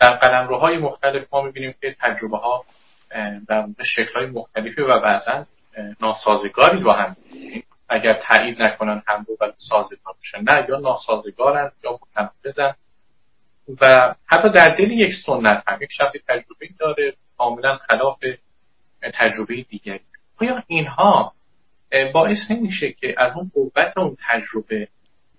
[0.00, 2.64] در قلمروهای مختلف ما می‌بینیم که تجربه ها
[3.48, 5.46] در شکل های مختلفی و بعضا
[6.00, 7.16] ناسازگاری با هم
[7.88, 12.74] اگر تایید نکنن هم رو ولی سازگار بشن نه یا ناسازگارن یا متنفذن
[13.80, 18.18] و حتی در دل یک سنت هم یک شخصی تجربه داره کاملا خلاف
[19.14, 20.00] تجربه دیگری.
[20.40, 21.32] آیا اینها
[22.14, 24.88] باعث نمیشه که از اون قوت اون تجربه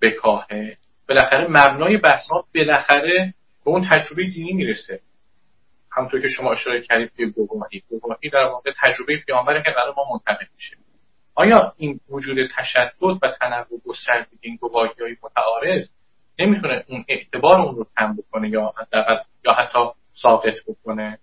[0.02, 0.78] بکاهه.
[1.10, 2.24] بالاخره مبنای بحث
[2.56, 3.34] بالاخره
[3.66, 5.00] به اون تجربه دینی می‌رسه.
[5.98, 7.84] همونطور که شما اشاره کردید به گواهی.
[7.90, 10.78] گواهی در واقع تجربه پیامبره که قرار ما منتقل میشه.
[11.36, 15.90] آیا این وجود تشدد و تنوع گسترده این گواهی های متعارض
[16.40, 19.80] نمی‌تونه اون اعتبار اون رو کم بکنه یا حداقل یا حتی
[20.22, 21.18] ساقط بکنه؟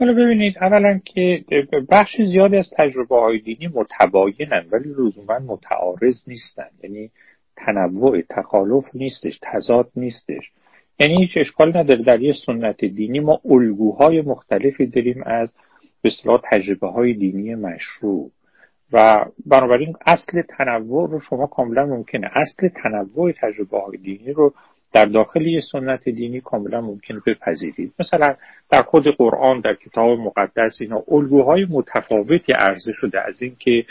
[0.00, 1.44] حالا ببینید اولا که
[1.90, 6.68] بخش زیادی از تجربه های دینی متباینن ولی لزوما متعارض نیستن.
[6.82, 7.10] یعنی
[7.56, 10.50] تنوع تخالف نیستش تضاد نیستش.
[10.98, 15.54] یعنی هیچ اشکال نداره در یه سنت دینی ما الگوهای مختلفی داریم از
[16.02, 16.10] به
[16.50, 18.30] تجربه های دینی مشروع.
[18.92, 22.30] و بنابراین اصل تنوع رو شما کاملا ممکنه.
[22.34, 24.54] اصل تنوع تجربه های دینی رو
[24.92, 27.92] در داخل یه سنت دینی کاملا ممکنه بپذیرید.
[28.00, 28.34] مثلا
[28.70, 33.84] در خود قرآن در کتاب مقدس اینا الگوهای متفاوتی عرضه شده از اینکه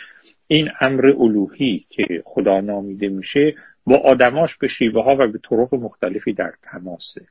[0.48, 3.56] این امر الوهی که خدا نامیده میشه
[3.88, 7.22] با آدماش به شیوه ها و به طرق مختلفی در تماسه.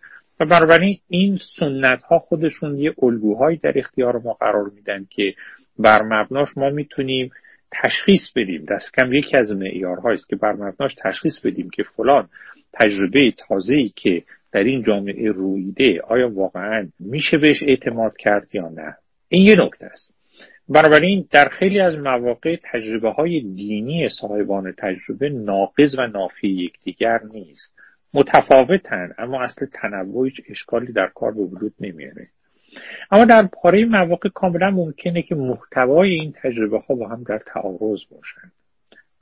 [0.41, 5.35] و بنابراین این سنت ها خودشون یه الگوهایی در اختیار ما قرار میدن که
[5.79, 7.31] بر مبناش ما می‌تونیم
[7.83, 8.65] تشخیص بدیم.
[8.65, 12.29] دست کم یکی از معیارهایی است که بر مبناش تشخیص بدیم که فلان
[12.73, 18.97] تجربه تازه‌ای که در این جامعه رویده آیا واقعا میشه بهش اعتماد کرد یا نه.
[19.29, 20.12] این یه نکته است.
[20.73, 27.79] بنابراین در خیلی از مواقع تجربه های دینی صاحبان تجربه ناقض و نافی یکدیگر نیست.
[28.15, 32.29] متفاوتن اما اصل تنوع اشکالی در کار به وجود نمیاره.
[33.11, 38.01] اما در پاره مواقع کاملا ممکنه که محتوای این تجربه ها با هم در تعارض
[38.11, 38.53] باشند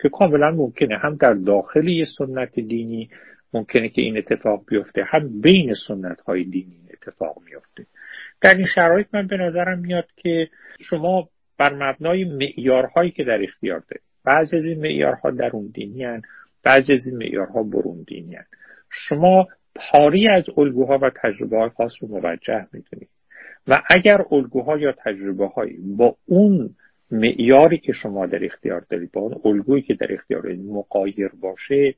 [0.03, 3.11] که کاملا ممکنه هم در داخل یه سنت دینی
[3.55, 7.87] ممکنه که این اتفاق بیفته هم بین سنت های دینی اتفاق میفته
[8.41, 10.49] در این شرایط من به نظرم میاد که
[10.81, 11.29] شما
[11.61, 16.23] بر مبنای معیارهایی که در اختیار دارید بعضی از این معیارها درون دینی هن
[16.65, 18.45] بعضی از این معیارها برون دینی هن.
[18.91, 23.09] شما پاری از الگوها و تجربه های خاص رو موجه می‌دونید
[23.69, 26.71] و اگر الگوها یا تجربه هایی با اون
[27.11, 31.95] معیاری که شما در اختیار دارید با اون الگویی که در اختیار دارید مقایر باشه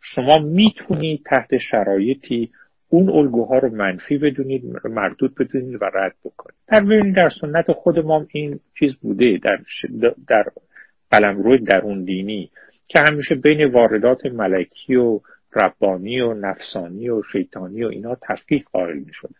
[0.00, 2.50] شما می‌تونید تحت شرایطی
[2.90, 6.58] اون الگوها رو منفی بدونید مردود بدونید و رد بکنید.
[6.68, 9.58] در ببینید در سنت خود ما این چیز بوده در
[10.28, 10.44] در
[11.10, 12.50] قلمرو درون دینی
[12.88, 15.20] که همیشه بین واردات ملکی و
[15.56, 19.34] ربانی و نفسانی و شیطانی و اینا تفکیک قائل می شدن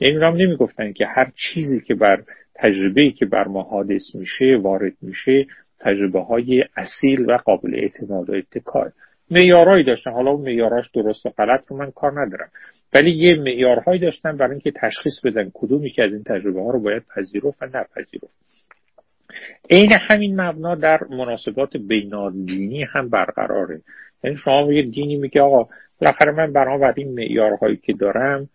[0.00, 2.22] یعنی هم نمی گفتن که هر چیزی که بر
[2.54, 5.46] تجربه که بر ما حادث میشه وارد میشه
[5.80, 8.90] تجربه های اصیل و قابل اعتماد و اتکای
[9.30, 10.10] معیارهایی داشتن.
[10.10, 12.48] حالا اون معیاراش درست و غلط رو من کار ندارم.
[12.94, 16.80] ولی یه معیارهایی داشتن برای اینکه تشخیص بدن کدومی که از این تجربه ها رو
[16.80, 18.38] باید پذیرفت و نپذیرفت.
[19.70, 23.80] عین همین مبنا در مناسبات بینادینی هم برقراره.
[24.24, 25.68] یعنی شما یه دینی میگه آقا
[26.00, 28.48] بالاخره من بر این معیارهایی که دارم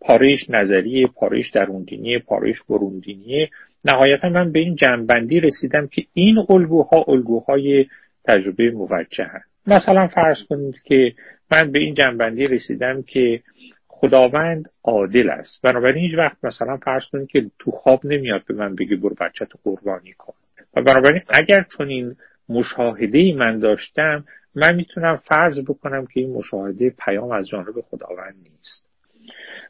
[0.00, 3.50] پاریش نظریه پاریش درون دینی پاریش برون دینیه
[3.84, 7.86] نهایتا من به این جنبندی رسیدم که این الگوها الگوهای
[8.24, 11.14] تجربه موجه هست مثلا فرض کنید که
[11.50, 13.42] من به این جنبندی رسیدم که
[13.88, 15.62] خداوند عادل است.
[15.62, 19.44] بنابراین هیچ وقت مثلا فرض کنید که تو خواب نمیاد به من بگه برو بچه
[19.44, 20.34] تو قربانی کن.
[20.76, 22.16] و بنابراین اگر چون این
[22.48, 28.34] مشاهده ای من داشتم من می‌تونم فرض بکنم که این مشاهده پیام از جانب خداوند
[28.42, 28.84] نیست.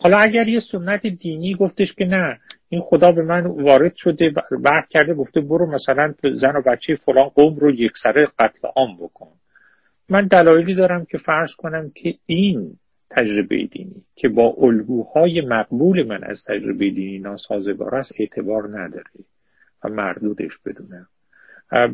[0.00, 2.38] حالا اگر یه سنت دینی گفتش که نه
[2.68, 4.32] این خدا به من وارد شده
[4.64, 8.96] برد کرده گفته برو مثلا زن و بچه فلان قوم رو یک سره قتل عام
[8.96, 9.28] بکن.
[10.08, 12.76] من دلایلی دارم که فرض کنم که این
[13.10, 19.10] تجربه دینی که با الگوهای مقبول من از تجربه دینی ناسازگار است اعتبار نداره
[19.84, 21.06] و مردودش بدونم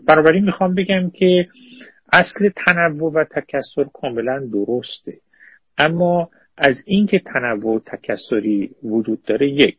[0.07, 1.49] بنابراین می‌خوام بگم که
[2.13, 5.19] اصل تنوع و تکسر کاملا درسته.
[5.79, 9.79] اما از اینکه تنوع و تکسری وجود داره یک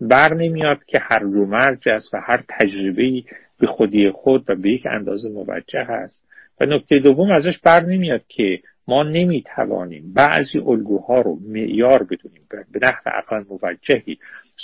[0.00, 3.22] بر نمیاد که هر و مرج است و هر تجربه
[3.58, 6.29] به خودی خود و به یک اندازه موجه هست.
[6.60, 12.42] و نکته دوم ازش بر نمیاد که ما نمی‌توانیم بعضی الگوها رو معیار بدونیم
[12.72, 14.18] به نحو عقل موجهی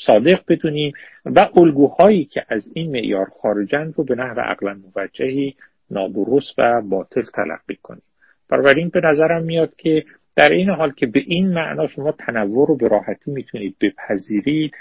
[0.07, 0.93] صادق بدونیم
[1.25, 5.55] و الگوهایی که از این معیار خارجند رو به نحو عقل موجهی
[5.91, 8.03] نادرست و باطل تلقی کنیم.
[8.51, 10.05] بنابراین به نظرم میاد که
[10.37, 14.73] در این حال که به این معنا شما تنوع رو به راحتی می‌تونید بپذیرید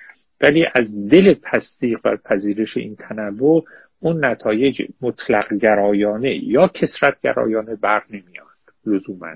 [0.41, 3.63] ولی از دل تصدیق و پذیرش این تنوع
[3.99, 8.45] اون نتایج مطلق گرایانه یا کسرت گرایانه بر نمیاد
[8.85, 9.35] لزوما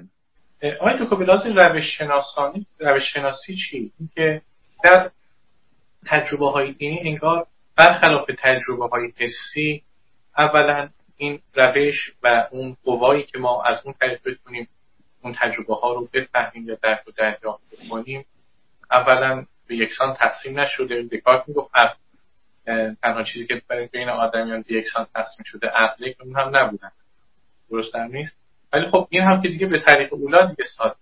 [0.80, 4.42] آیا تو کبیلات روش شناسانی روش شناسی چی؟ اینکه
[4.84, 5.12] در
[6.06, 7.48] تجربه های دینی انگار
[7.78, 9.84] برخلاف تجربه های حسی
[10.38, 14.68] اولا این روش و اون قوایی که ما از اون طریق بتونیم
[15.22, 18.26] اون تجربه ها رو بفهمیم یا درک و دریافت کنیم
[18.92, 21.72] اولا به یکسان تقسیم نشده دکارت می‌گفت
[23.02, 26.92] تنها چیزی که بین آدمیان یکسان تقسیم شده عقل اون هم نبودن.
[27.70, 28.38] درست نیست.
[28.74, 30.96] ولی خب این هم که دیگه به طریق اولا دیگه ساده.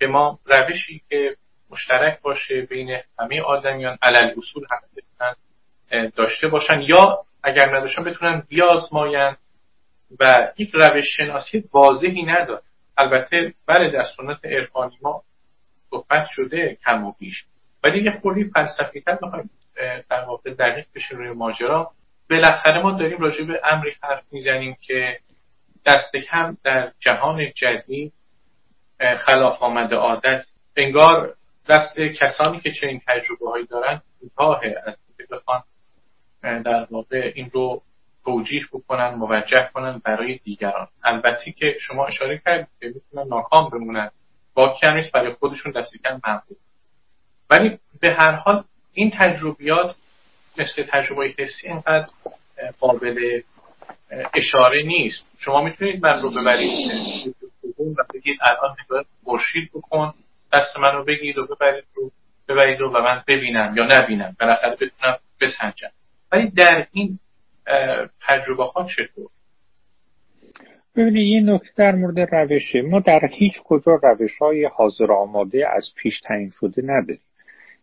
[0.00, 1.36] که ما روشی که
[1.70, 5.34] مشترک باشه بین همه آدمیان علل اصول هم بتونن
[6.16, 9.36] داشته باشن یا اگر نداشتن بتونن بیازماین
[10.20, 12.62] و یک روش شناسی واضحی نداره
[12.98, 15.22] البته بله در سنت عرفانی ما
[15.90, 17.44] صحبت شده کم و بیش.
[17.84, 19.18] ولی یه خوری فلسفی تر
[20.10, 21.90] در واقع دقیق بشیم روی ماجرا.
[22.30, 25.18] بالاخره ما داریم راجع به امری حرف می‌زنیم که
[25.86, 28.12] دست کم در جهان جدید
[29.18, 30.44] خلاف آمده عادت.
[30.76, 31.34] انگار
[31.68, 35.62] دست کسانی که چنین تجربه هایی دارن کوتاه از اینکه بخوان
[36.42, 37.82] در واقع این رو
[38.24, 40.88] توجیح بکنن موجه کنن برای دیگران.
[41.04, 44.10] البته که شما اشاره کردید که می‌تونن ناکام بمونن.
[44.54, 46.20] با نیست برای خودشون دست کم
[47.50, 48.64] ولی به هر حال
[48.94, 49.96] این تجربیات
[50.58, 52.08] مثل تجربه حسی اینقدر
[52.80, 53.40] قابل
[54.34, 55.26] اشاره نیست.
[55.38, 57.36] شما می‌تونید من رو ببرید.
[57.78, 60.14] و بگید الان نگاه مرشید بکن
[60.52, 62.10] دست من رو بگید و ببرید رو
[62.48, 64.36] ببرید رو و من ببینم یا نبینم.
[64.40, 65.90] بالاخره بتونم بسنجم.
[66.32, 67.18] ولی در این
[68.26, 69.28] تجربه ها چطور؟
[70.96, 72.82] ببینید یه نکته در مورد روشه.
[72.82, 77.20] ما در هیچ کجا روش های حاضر آماده از پیش تعیین شده نداریم.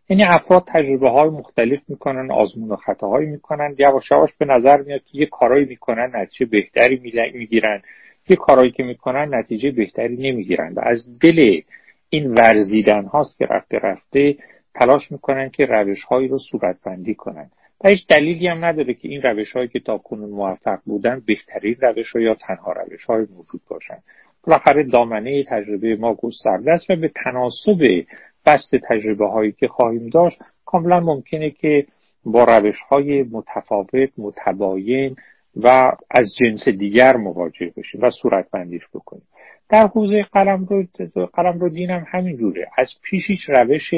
[0.10, 3.76] یعنی افراد تجربه های مختلف می‌کنن آزمون و خطاهایی می‌کنن.
[3.78, 7.00] یواش یواش به نظر میاد که یه کارایی می‌کنن نتیجه بهتری
[7.34, 7.82] می‌گیرن.
[8.30, 10.74] یه کارایی که می‌کنن نتیجه بهتری نمی‌گیرن.
[10.74, 11.62] و از دل
[12.10, 14.36] این ورزیدن هاست که رفته رفته
[14.76, 17.50] تلاش می‌کنن که روش هایی رو صورتبندی کنن.
[17.84, 21.76] و هیچ دلیلی هم نداره که این روش هایی که تا کنون موفق بودن بهترین
[21.82, 23.98] روش یا تنها روش های موجود باشن.
[24.44, 28.06] بالاخره دامنه تجربه ما گسترده است و به تناسب
[28.50, 31.86] بست تجربه هایی که خواهیم داشت کاملا ممکنه که
[32.26, 35.16] با روش های متفاوت متباین
[35.56, 39.28] و از جنس دیگر مواجه بشیم و صورت بندیش بکنیم.
[39.70, 40.86] در حوزه قلم رو,
[41.26, 42.68] قلم رو دینم همین جوره.
[42.78, 43.94] از پیش هیچ روش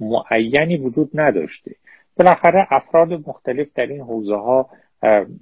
[0.00, 1.74] معینی وجود نداشته.
[2.16, 4.68] بالاخره افراد مختلف در این حوزه ها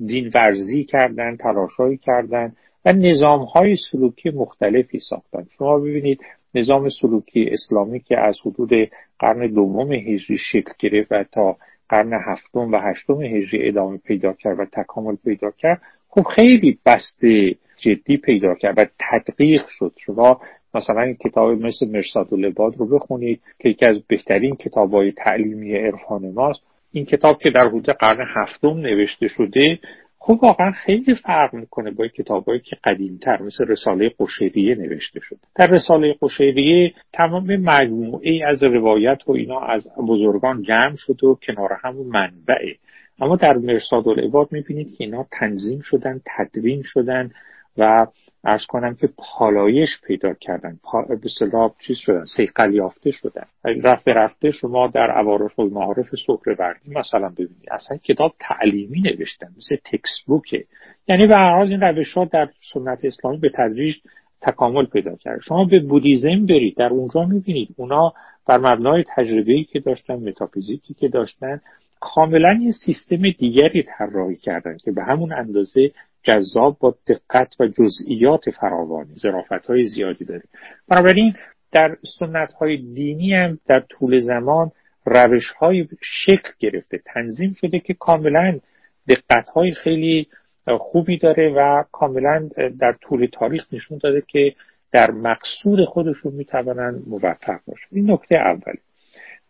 [0.07, 2.53] دین ورزی کردن تلاشهایی کردن
[2.85, 5.47] و نظام های سلوکی مختلفی ساختن.
[5.59, 6.21] شما ببینید
[6.55, 8.71] نظام سلوکی اسلامی که از حدود
[9.19, 11.57] قرن دوم هجری شکل گرفت و تا
[11.89, 17.55] قرن هفتم و هشتم هجری ادامه پیدا کرد و تکامل پیدا کرد خب خیلی بسته
[17.79, 19.93] جدی پیدا کرد و تدقیق شد.
[19.97, 20.41] شما
[20.75, 25.77] مثلا کتاب مثل مرساد و لباد رو بخونید که یکی از بهترین کتاب های تعلیمی
[25.77, 26.61] عرفان ماست.
[26.93, 29.79] این کتاب که در حدود قرن هفتم نوشته شده
[30.25, 35.39] خب واقعا خیلی فرق می‌کنه با کتابایی که قدیمتر مثل رساله قشیریه نوشته شده.
[35.55, 41.71] در رساله قشیریه تمام مجموعه از روایت و اینا از بزرگان جمع شده و کنار
[41.85, 42.77] همون منبعه.
[43.21, 47.31] اما در مرساد العباد می‌بینید که اینا تنظیم شدن تدوین شدن
[47.79, 48.07] و
[48.45, 50.79] ارز کنم که پالایش پیدا کردن.
[51.09, 53.45] به صلاح چیز شدن سیقل یافته شدن.
[53.65, 56.07] رفته رفته شما در عوارف و معارف
[56.59, 57.69] وردی مثلا ببینید.
[57.71, 60.65] اصلا کتاب تعلیمی نوشتن مثل تکس بوکه
[61.09, 63.97] یعنی به هر این روش ها در سنت اسلامی به تدریج
[64.41, 65.41] تکامل پیدا کرد.
[65.41, 66.77] شما به بودیزم برید.
[66.77, 67.69] در اونجا می‌بینید.
[67.77, 68.13] اونا
[68.47, 71.61] بر مبنای تجربه‌ای که داشتن متافیزیکی که داشتن
[72.01, 75.91] کاملا یه سیستم دیگری طراحی کردن که به همون اندازه
[76.23, 79.15] جذاب با دقت و جزئیات فراوانی.
[79.15, 80.43] ظرافت های زیادی داره
[80.89, 81.35] بنابراین
[81.73, 84.71] در سنت های دینی هم در طول زمان
[85.07, 87.01] روش های شکل گرفته.
[87.15, 88.59] تنظیم شده که کاملا
[89.09, 90.27] دقت های خیلی
[90.79, 92.49] خوبی داره و کاملا
[92.81, 94.55] در طول تاریخ نشون داده که
[94.93, 97.87] در مقصود خودشون می‌توانند موفق باشن.
[97.93, 98.79] این نکته اولی.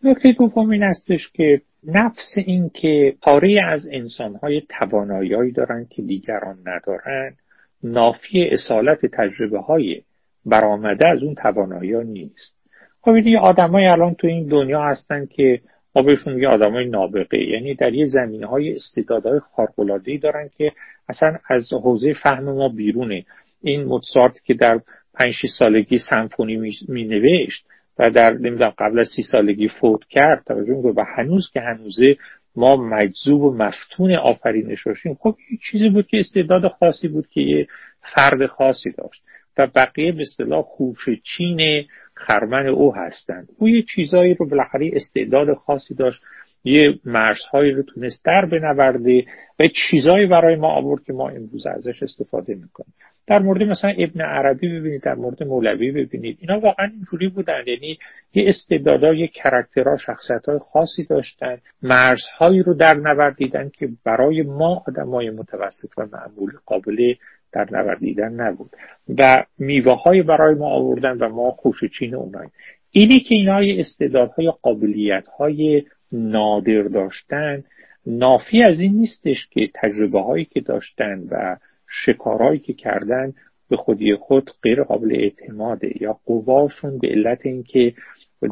[0.04, 6.58] نکته دوم این استش که نفس این که پاره از انسانهای توانایی دارند که دیگران
[6.64, 7.36] ندارند
[7.82, 10.02] نافی اصالت تجربه های
[10.46, 12.56] برآمده از اون توانایی نیست.
[13.00, 15.60] خب این آدمای الان تو این دنیا هستن که
[15.96, 20.72] ما بهشون میگه آدمای نابغه یعنی در یه زمینه های استعدادهای خارق‌العاده‌ای دارن که
[21.08, 23.24] اصلا از حوزه فهم ما بیرونه.
[23.62, 24.80] این موتسارت که در
[25.14, 27.66] پنج سالگی سمفونی می نوشت
[28.02, 32.16] و در نمی‌دونم قبل از سی سالگی فوت کرد توجه و هنوز که هنوزه
[32.56, 37.40] ما مجذوب و مفتون آفرینش باشیم خب یه چیزی بود که استعداد خاصی بود که
[37.40, 37.66] یه
[38.14, 39.22] فرد خاصی داشت
[39.58, 41.84] و بقیه به اصطلاح خوش چین
[42.14, 43.48] خرمن او هستند.
[43.58, 46.22] او یه چیزایی رو بالاخره استعداد خاصی داشت
[46.64, 49.24] یه مرزهایی رو تونست در بنورده
[49.60, 52.94] و چیزایی برای ما آورد که ما امروز ازش استفاده می‌کنیم.
[53.26, 56.38] در مورد مثلا ابن عربی ببینید در مورد مولوی ببینید.
[56.40, 57.62] اینا واقعا اینجوری بودن.
[57.66, 57.98] یعنی
[58.34, 61.58] یه استعدادا یه کرکترها شخصیت های خاصی داشتن.
[61.82, 67.14] مرزهایی رو در نوردیدن که برای ما آدمای متوسط و معمول قابل
[67.52, 68.70] در نوردیدن نبود.
[69.18, 72.50] و میوه های برای ما آوردن و ما خوشچین اونایی
[72.90, 77.64] اینی که اینا استعدادهای قابلیت های نادر داشتن
[78.06, 81.56] نافی از این نیستش که تجربه هایی که داشتن و
[81.92, 83.32] شکارهایی که کردن
[83.70, 87.94] به خودی خود غیر قابل اعتماده یا قواشون به علت اینکه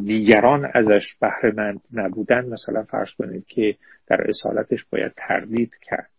[0.05, 3.75] دیگران ازش بهرهمند نبودن مثلا فرض کنید که
[4.07, 6.09] در اصالتش باید تردید کرد.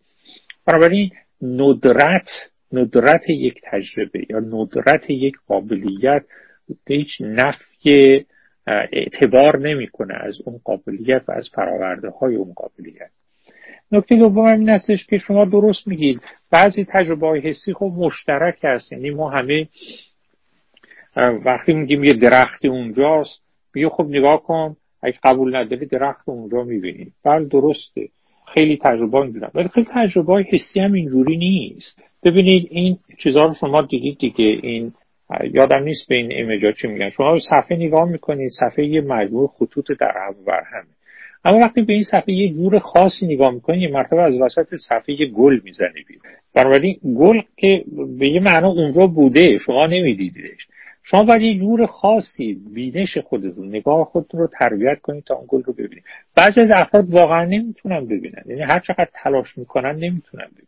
[0.66, 1.10] بنابراین
[1.42, 2.28] ندرت
[2.72, 6.24] ندرت یک تجربه یا ندرت یک قابلیت
[6.86, 8.26] هیچ نفی
[8.66, 13.10] اعتبار نمی‌کنه از اون قابلیت و از فراورده های اون قابلیت.
[13.92, 16.20] نکته دوم این هستش که شما درست میگید.
[16.50, 18.92] بعضی تجربه های حسی خب مشترک هست.
[18.92, 19.68] یعنی ما همه
[21.16, 23.42] وقتی میگیم یه درخت اونجاست
[23.74, 27.12] میگه خب نگاه کن اگه قبول نداری درخت اونجا می‌بینی.
[27.24, 28.08] بله درسته.
[28.54, 32.02] خیلی تجربه اینجوری ولی خیلی تجربه های حسی هم اینجوری نیست.
[32.24, 34.44] ببینید این چیزها رو شما دیدید دیگه.
[34.62, 34.92] این
[35.50, 37.10] یادم نیست به این ایمیجا چی میگن.
[37.10, 40.86] شما صفحه نگاه می‌کنید صفحه یه مجموع خطوط در هم همه.
[41.44, 45.20] اما وقتی به این صفحه یه جور خاصی نگاه می‌کنید یه مرتبه از وسط صفحه
[45.20, 46.22] یه گل می‌زنه بیرون.
[46.54, 47.84] بنابراین گل که
[48.18, 50.66] به یه معنا اونجا بوده شما نمیدیدیدش.
[51.02, 55.62] شما باید یه جور خاصی بینش خودتون نگاه خودتون رو تربیت کنید تا اون گل
[55.62, 56.04] رو ببینید.
[56.36, 58.42] بعضی از افراد واقعا نمی‌تونن ببینن.
[58.46, 60.66] یعنی هر چقدر تلاش می‌کنن نمی‌تونن ببینن.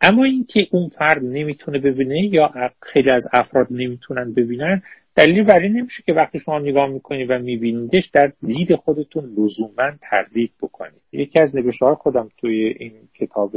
[0.00, 4.82] اما اینکه اون فرد نمی‌تونه ببینه یا خیلی از افراد نمی‌تونن ببینن
[5.16, 9.90] دلیل بر این نمیشه که وقتی شما نگاه می‌کنید و میبینیدش در دید خودتون لزوما
[10.00, 11.00] تردید بکنید.
[11.12, 13.52] یکی از نوشته های خودم توی این کتاب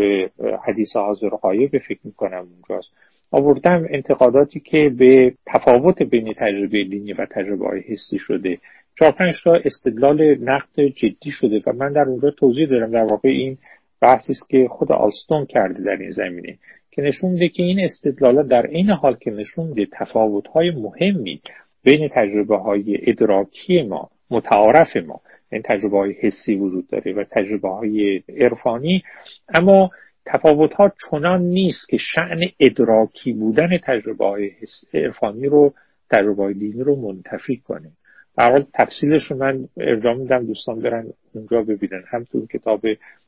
[0.68, 2.90] حدیث حاضر غایب فکر می‌کنم اونجاست.
[3.32, 8.58] آوردم انتقاداتی که به تفاوت بین تجربه دینی و تجربه های حسی شده.
[9.00, 13.30] چهار پنج تا استدلال نقد جدی شده و من در اونجا توضیح دارم در واقع
[13.30, 13.58] این
[14.02, 16.58] بحثی است که خود آلستون کرده در این زمینه.
[16.96, 21.42] که نشون میده که این استدلالات در این حال که نشون میده تفاوت های مهمی
[21.84, 27.70] بین تجربه های ادراکی ما متعارف ما این تجربه های حسی وجود داره و تجربه
[27.70, 29.04] های عرفانی
[29.50, 29.90] اما
[30.26, 34.52] تفاوت ها چنان نیست که شعن ادراکی بودن تجربه های
[34.94, 35.74] عرفانی رو
[36.12, 37.92] تجربه های دینی رو منتفی کنه.
[38.38, 42.04] برحال تفصیلش رو من ارجاع میدم دوستان برن اونجا ببینن.
[42.08, 42.82] هم تو کتاب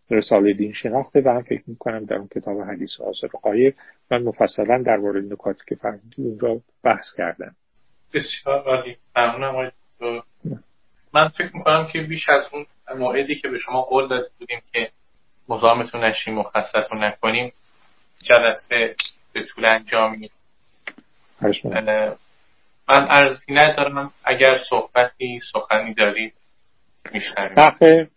[0.10, 3.76] رساله دین شناخته و هم فکر می‌کنم در اون کتاب حدیث آسر قایب
[4.12, 7.56] من مفصلا در مورد نکاتی که فرمودید اونجا بحث کردم.
[8.14, 8.98] بسیار عالی.
[9.16, 9.72] ممنونم
[11.14, 12.66] من فکر می‌کنم که بیش از اون
[13.00, 14.90] موعدی که به شما قول داده بودیم که
[15.50, 17.54] مزاحمتون نشیم و خستتون نکنیم
[18.24, 18.96] جلسه
[19.34, 20.30] به طول انجامی.
[22.90, 26.34] من ارزی ندارم اگر صحبتی سخنی دارید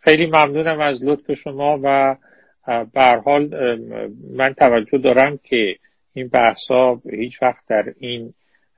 [0.01, 2.17] خیلی ممنونم از لطف شما و
[2.95, 3.55] به حال
[4.37, 5.77] من توجه دارم که
[6.15, 8.33] این بحث ها هیچ وقت در این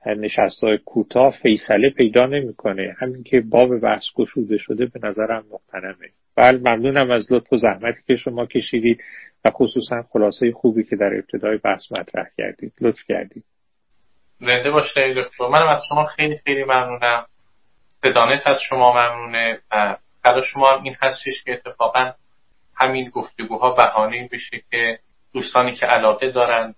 [0.05, 2.95] نشست های کوتاه فیصله پیدا نمی‌کنه.
[2.99, 7.99] همین که باب بحث گشوده شده به نظرم مقتنمه بله ممنونم از لطف و زحمتی
[8.07, 9.01] که شما کشیدید
[9.45, 12.73] و خصوصا خلاصه خوبی که در ابتدای بحث مطرح کردید.
[12.81, 13.43] لطف کردید.
[14.39, 15.17] زنده باشید.
[15.17, 17.25] دکتر منم از شما خیلی خیلی ممنونم.
[18.03, 22.11] بدانت از شما ممنونه و برای شما هم این هستش که اتفاقا
[22.75, 24.99] همین گفتگوها بهانه بشه که
[25.33, 26.75] دوستانی که علاقه دارن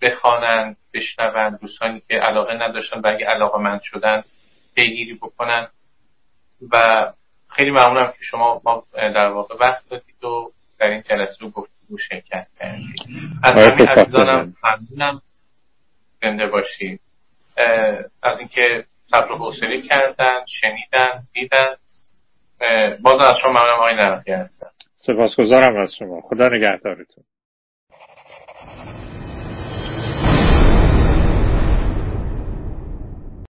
[0.00, 4.24] بخوانند بشنوند دوستانی که علاقه نداشتن و اگه علاقه مند شدن
[4.74, 5.68] پیگیری بکنن.
[6.72, 7.12] و
[7.48, 12.46] خیلی ممنونم که شما ما در واقع وقت دادید و در این جلسه گفتگو شرکت
[12.58, 12.96] کردید.
[13.42, 15.22] از همین عزیزانم ممنونم.
[16.22, 17.00] زنده باشید.
[18.22, 21.76] از اینکه صبر و حوصله کردن شنیدن دیدن.
[23.02, 24.70] باز از شما ممنونم آقای نرخی هستم.
[24.98, 26.20] سپاسگزارم از شما.
[26.20, 27.24] خدا نگهدارتون.